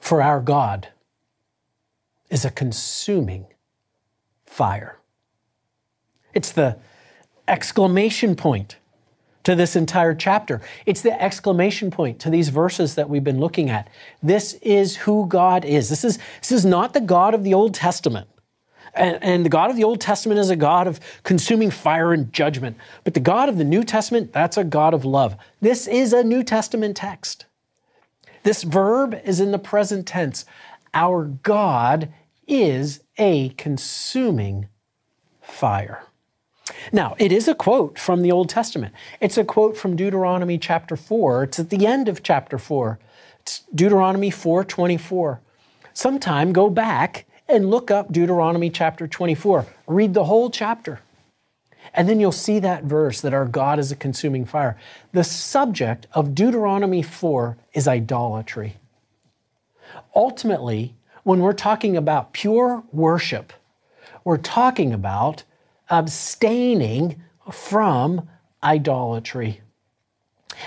For 0.00 0.22
our 0.22 0.40
God 0.40 0.88
is 2.30 2.44
a 2.44 2.50
consuming 2.50 3.46
fire. 4.46 4.98
It's 6.34 6.52
the 6.52 6.78
exclamation 7.46 8.36
point 8.36 8.76
to 9.48 9.54
this 9.54 9.76
entire 9.76 10.14
chapter. 10.14 10.60
It's 10.84 11.00
the 11.00 11.22
exclamation 11.22 11.90
point 11.90 12.18
to 12.20 12.28
these 12.28 12.50
verses 12.50 12.96
that 12.96 13.08
we've 13.08 13.24
been 13.24 13.40
looking 13.40 13.70
at. 13.70 13.88
This 14.22 14.52
is 14.60 14.94
who 14.94 15.26
God 15.26 15.64
is. 15.64 15.88
This 15.88 16.04
is, 16.04 16.18
this 16.40 16.52
is 16.52 16.66
not 16.66 16.92
the 16.92 17.00
God 17.00 17.32
of 17.32 17.44
the 17.44 17.54
Old 17.54 17.72
Testament. 17.72 18.28
And, 18.92 19.18
and, 19.22 19.46
the 19.46 19.50
God 19.50 19.70
of 19.70 19.76
the 19.76 19.84
Old 19.84 20.02
Testament 20.02 20.38
is 20.38 20.50
a 20.50 20.56
God 20.56 20.86
of 20.86 21.00
consuming 21.22 21.70
fire 21.70 22.12
and 22.12 22.30
judgment. 22.30 22.76
But 23.04 23.14
the 23.14 23.20
God 23.20 23.48
of 23.48 23.56
the 23.56 23.64
New 23.64 23.84
Testament, 23.84 24.34
that's 24.34 24.58
a 24.58 24.64
God 24.64 24.92
of 24.92 25.06
love. 25.06 25.34
This 25.62 25.86
is 25.86 26.12
a 26.12 26.22
New 26.22 26.42
Testament 26.42 26.98
text. 26.98 27.46
This 28.42 28.64
verb 28.64 29.18
is 29.24 29.40
in 29.40 29.50
the 29.50 29.58
present 29.58 30.06
tense. 30.06 30.44
Our 30.92 31.24
God 31.24 32.12
is 32.46 33.00
a 33.16 33.48
consuming 33.50 34.68
fire. 35.40 36.02
Now, 36.92 37.14
it 37.18 37.32
is 37.32 37.48
a 37.48 37.54
quote 37.54 37.98
from 37.98 38.22
the 38.22 38.32
Old 38.32 38.48
Testament. 38.48 38.94
It's 39.20 39.38
a 39.38 39.44
quote 39.44 39.76
from 39.76 39.96
Deuteronomy 39.96 40.58
chapter 40.58 40.96
4. 40.96 41.44
It's 41.44 41.58
at 41.58 41.70
the 41.70 41.86
end 41.86 42.08
of 42.08 42.22
chapter 42.22 42.58
4. 42.58 42.98
It's 43.40 43.62
Deuteronomy 43.74 44.30
4:24. 44.30 45.40
Sometime 45.94 46.52
go 46.52 46.70
back 46.70 47.24
and 47.48 47.70
look 47.70 47.90
up 47.90 48.12
Deuteronomy 48.12 48.70
chapter 48.70 49.06
24. 49.06 49.66
Read 49.86 50.14
the 50.14 50.24
whole 50.24 50.50
chapter. 50.50 51.00
And 51.94 52.08
then 52.08 52.20
you'll 52.20 52.32
see 52.32 52.58
that 52.58 52.84
verse 52.84 53.20
that 53.22 53.32
our 53.32 53.46
God 53.46 53.78
is 53.78 53.90
a 53.90 53.96
consuming 53.96 54.44
fire. 54.44 54.76
The 55.12 55.24
subject 55.24 56.06
of 56.12 56.34
Deuteronomy 56.34 57.02
4 57.02 57.56
is 57.72 57.88
idolatry. 57.88 58.76
Ultimately, 60.14 60.94
when 61.22 61.40
we're 61.40 61.52
talking 61.52 61.96
about 61.96 62.32
pure 62.32 62.82
worship, 62.92 63.52
we're 64.24 64.36
talking 64.36 64.92
about 64.92 65.44
abstaining 65.90 67.22
from 67.50 68.28
idolatry. 68.62 69.60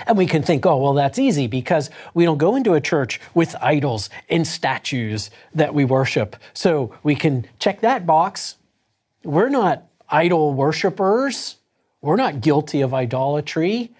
And 0.06 0.16
we 0.16 0.26
can 0.26 0.42
think, 0.42 0.64
oh, 0.64 0.78
well, 0.78 0.94
that's 0.94 1.18
easy 1.18 1.46
because 1.46 1.90
we 2.14 2.24
don't 2.24 2.38
go 2.38 2.56
into 2.56 2.74
a 2.74 2.80
church 2.80 3.20
with 3.34 3.54
idols 3.60 4.08
and 4.28 4.46
statues 4.46 5.30
that 5.54 5.74
we 5.74 5.84
worship. 5.84 6.36
So 6.54 6.94
we 7.02 7.14
can 7.14 7.46
check 7.58 7.80
that 7.80 8.06
box. 8.06 8.56
We're 9.22 9.50
not 9.50 9.84
idol 10.08 10.54
worshippers. 10.54 11.56
We're 12.00 12.16
not 12.16 12.40
guilty 12.40 12.80
of 12.80 12.94
idolatry. 12.94 13.92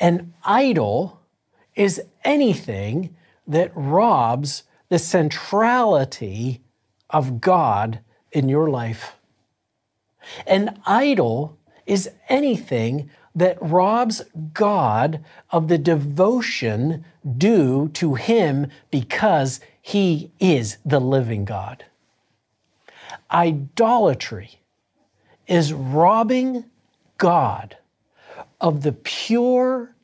An 0.00 0.34
idol 0.44 1.20
is 1.74 2.02
anything 2.24 3.14
that 3.46 3.70
robs 3.74 4.64
the 4.88 4.98
centrality 4.98 6.62
of 7.10 7.40
God 7.40 8.00
in 8.32 8.48
your 8.48 8.68
life. 8.68 9.16
An 10.46 10.80
idol 10.86 11.56
is 11.86 12.10
anything 12.28 13.10
that 13.34 13.58
robs 13.60 14.22
God 14.54 15.22
of 15.50 15.68
the 15.68 15.78
devotion 15.78 17.04
due 17.36 17.88
to 17.90 18.14
Him 18.14 18.68
because 18.90 19.60
He 19.80 20.30
is 20.40 20.78
the 20.84 21.00
living 21.00 21.44
God. 21.44 21.84
Idolatry 23.30 24.60
is 25.46 25.72
robbing 25.72 26.64
God 27.18 27.76
of 28.60 28.82
the 28.82 28.92
pure, 28.92 29.94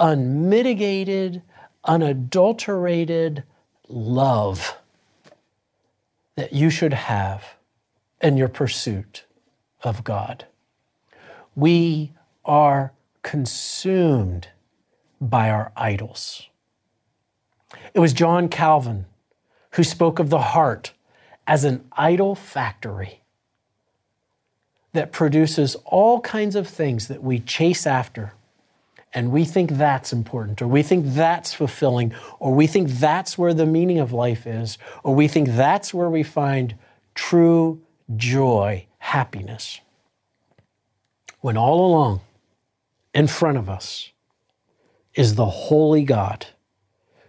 unmitigated, 0.00 1.42
unadulterated 1.84 3.44
love 3.88 4.76
that 6.34 6.52
you 6.52 6.68
should 6.68 6.92
have 6.92 7.44
in 8.20 8.36
your 8.36 8.48
pursuit 8.48 9.25
of 9.86 10.04
God. 10.04 10.46
We 11.54 12.12
are 12.44 12.92
consumed 13.22 14.48
by 15.20 15.50
our 15.50 15.72
idols. 15.76 16.48
It 17.94 18.00
was 18.00 18.12
John 18.12 18.48
Calvin 18.48 19.06
who 19.72 19.84
spoke 19.84 20.18
of 20.18 20.30
the 20.30 20.40
heart 20.40 20.92
as 21.46 21.64
an 21.64 21.84
idol 21.92 22.34
factory 22.34 23.22
that 24.92 25.12
produces 25.12 25.76
all 25.84 26.20
kinds 26.20 26.56
of 26.56 26.66
things 26.66 27.08
that 27.08 27.22
we 27.22 27.38
chase 27.38 27.86
after. 27.86 28.32
And 29.12 29.30
we 29.30 29.44
think 29.44 29.72
that's 29.72 30.12
important, 30.12 30.60
or 30.60 30.66
we 30.66 30.82
think 30.82 31.06
that's 31.06 31.54
fulfilling, 31.54 32.14
or 32.38 32.52
we 32.52 32.66
think 32.66 32.88
that's 32.88 33.38
where 33.38 33.54
the 33.54 33.66
meaning 33.66 33.98
of 33.98 34.12
life 34.12 34.46
is, 34.46 34.78
or 35.04 35.14
we 35.14 35.28
think 35.28 35.50
that's 35.50 35.94
where 35.94 36.10
we 36.10 36.22
find 36.22 36.74
true 37.14 37.80
joy, 38.16 38.85
happiness. 39.06 39.80
When 41.40 41.56
all 41.56 41.86
along, 41.86 42.22
in 43.14 43.28
front 43.28 43.56
of 43.56 43.70
us, 43.70 44.10
is 45.14 45.36
the 45.36 45.46
holy 45.46 46.02
God 46.02 46.46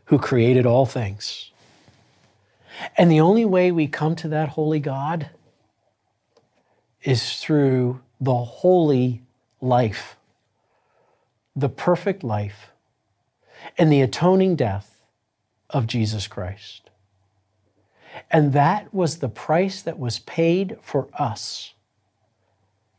who 0.05 0.17
created 0.17 0.65
all 0.65 0.87
things. 0.87 1.51
And 2.97 3.11
the 3.11 3.21
only 3.21 3.45
way 3.45 3.71
we 3.71 3.87
come 3.87 4.15
to 4.17 4.27
that 4.29 4.49
holy 4.49 4.79
God 4.79 5.29
is 7.03 7.37
through 7.37 8.01
the 8.19 8.35
holy 8.35 9.21
life, 9.61 10.15
the 11.55 11.69
perfect 11.69 12.23
life, 12.23 12.71
and 13.77 13.91
the 13.91 14.01
atoning 14.01 14.55
death 14.55 14.99
of 15.69 15.85
Jesus 15.85 16.25
Christ. 16.27 16.86
And 18.31 18.53
that 18.53 18.93
was 18.93 19.17
the 19.17 19.29
price 19.29 19.81
that 19.81 19.99
was 19.99 20.19
paid 20.19 20.77
for 20.81 21.07
us 21.13 21.73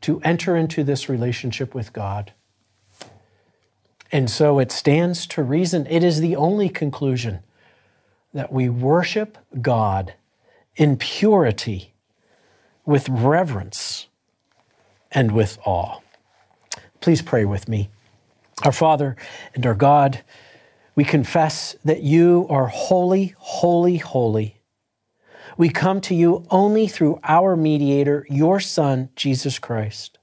to 0.01 0.21
enter 0.21 0.55
into 0.55 0.83
this 0.83 1.09
relationship 1.09 1.75
with 1.75 1.93
God. 1.93 2.33
And 4.11 4.29
so 4.29 4.59
it 4.59 4.71
stands 4.71 5.27
to 5.27 5.43
reason, 5.43 5.85
it 5.87 6.03
is 6.03 6.19
the 6.19 6.35
only 6.35 6.69
conclusion 6.69 7.41
that 8.33 8.51
we 8.51 8.69
worship 8.69 9.37
God 9.61 10.13
in 10.75 10.97
purity, 10.97 11.93
with 12.85 13.09
reverence, 13.09 14.07
and 15.11 15.31
with 15.31 15.59
awe. 15.65 15.99
Please 17.01 17.21
pray 17.21 17.45
with 17.45 17.67
me. 17.67 17.89
Our 18.63 18.71
Father 18.71 19.15
and 19.53 19.65
our 19.65 19.73
God, 19.73 20.21
we 20.95 21.03
confess 21.03 21.75
that 21.83 22.01
you 22.01 22.47
are 22.49 22.67
holy, 22.67 23.35
holy, 23.37 23.97
holy. 23.97 24.58
We 25.59 25.67
come 25.67 25.99
to 26.01 26.15
you 26.15 26.45
only 26.49 26.87
through 26.87 27.19
our 27.21 27.57
mediator, 27.57 28.25
your 28.29 28.61
Son, 28.61 29.09
Jesus 29.17 29.59
Christ. 29.59 30.17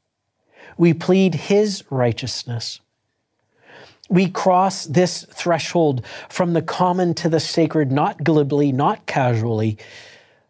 We 0.79 0.95
plead 0.95 1.35
his 1.35 1.85
righteousness. 1.91 2.81
We 4.09 4.31
cross 4.31 4.87
this 4.87 5.27
threshold 5.29 6.07
from 6.31 6.55
the 6.55 6.63
common 6.63 7.13
to 7.17 7.29
the 7.29 7.39
sacred, 7.39 7.93
not 7.93 8.25
glibly, 8.25 8.73
not 8.73 9.05
casually, 9.05 9.77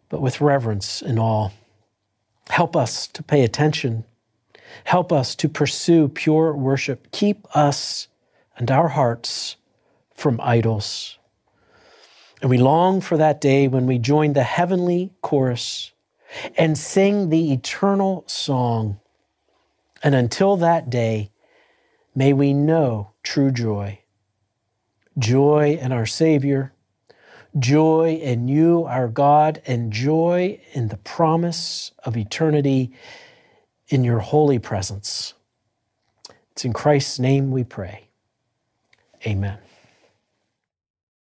but 0.08 0.22
with 0.22 0.40
reverence 0.40 1.02
and 1.02 1.18
awe. 1.18 1.48
Help 2.50 2.76
us 2.76 3.08
to 3.08 3.24
pay 3.24 3.42
attention. 3.42 4.04
Help 4.84 5.12
us 5.12 5.34
to 5.34 5.48
pursue 5.48 6.06
pure 6.06 6.54
worship. 6.54 7.10
Keep 7.10 7.44
us 7.56 8.06
and 8.56 8.70
our 8.70 8.86
hearts 8.86 9.56
from 10.14 10.40
idols. 10.40 11.15
And 12.40 12.50
we 12.50 12.58
long 12.58 13.00
for 13.00 13.16
that 13.16 13.40
day 13.40 13.68
when 13.68 13.86
we 13.86 13.98
join 13.98 14.32
the 14.32 14.42
heavenly 14.42 15.12
chorus 15.22 15.92
and 16.56 16.76
sing 16.76 17.30
the 17.30 17.52
eternal 17.52 18.24
song. 18.26 19.00
And 20.02 20.14
until 20.14 20.56
that 20.58 20.90
day, 20.90 21.30
may 22.14 22.32
we 22.32 22.52
know 22.52 23.12
true 23.22 23.50
joy 23.50 24.00
joy 25.18 25.78
in 25.80 25.92
our 25.92 26.06
Savior, 26.06 26.72
joy 27.58 28.18
in 28.20 28.48
you, 28.48 28.84
our 28.84 29.08
God, 29.08 29.62
and 29.66 29.92
joy 29.92 30.60
in 30.72 30.88
the 30.88 30.96
promise 30.98 31.92
of 32.04 32.16
eternity 32.16 32.92
in 33.88 34.04
your 34.04 34.18
holy 34.18 34.58
presence. 34.58 35.34
It's 36.52 36.64
in 36.64 36.72
Christ's 36.72 37.18
name 37.18 37.50
we 37.50 37.64
pray. 37.64 38.08
Amen. 39.26 39.58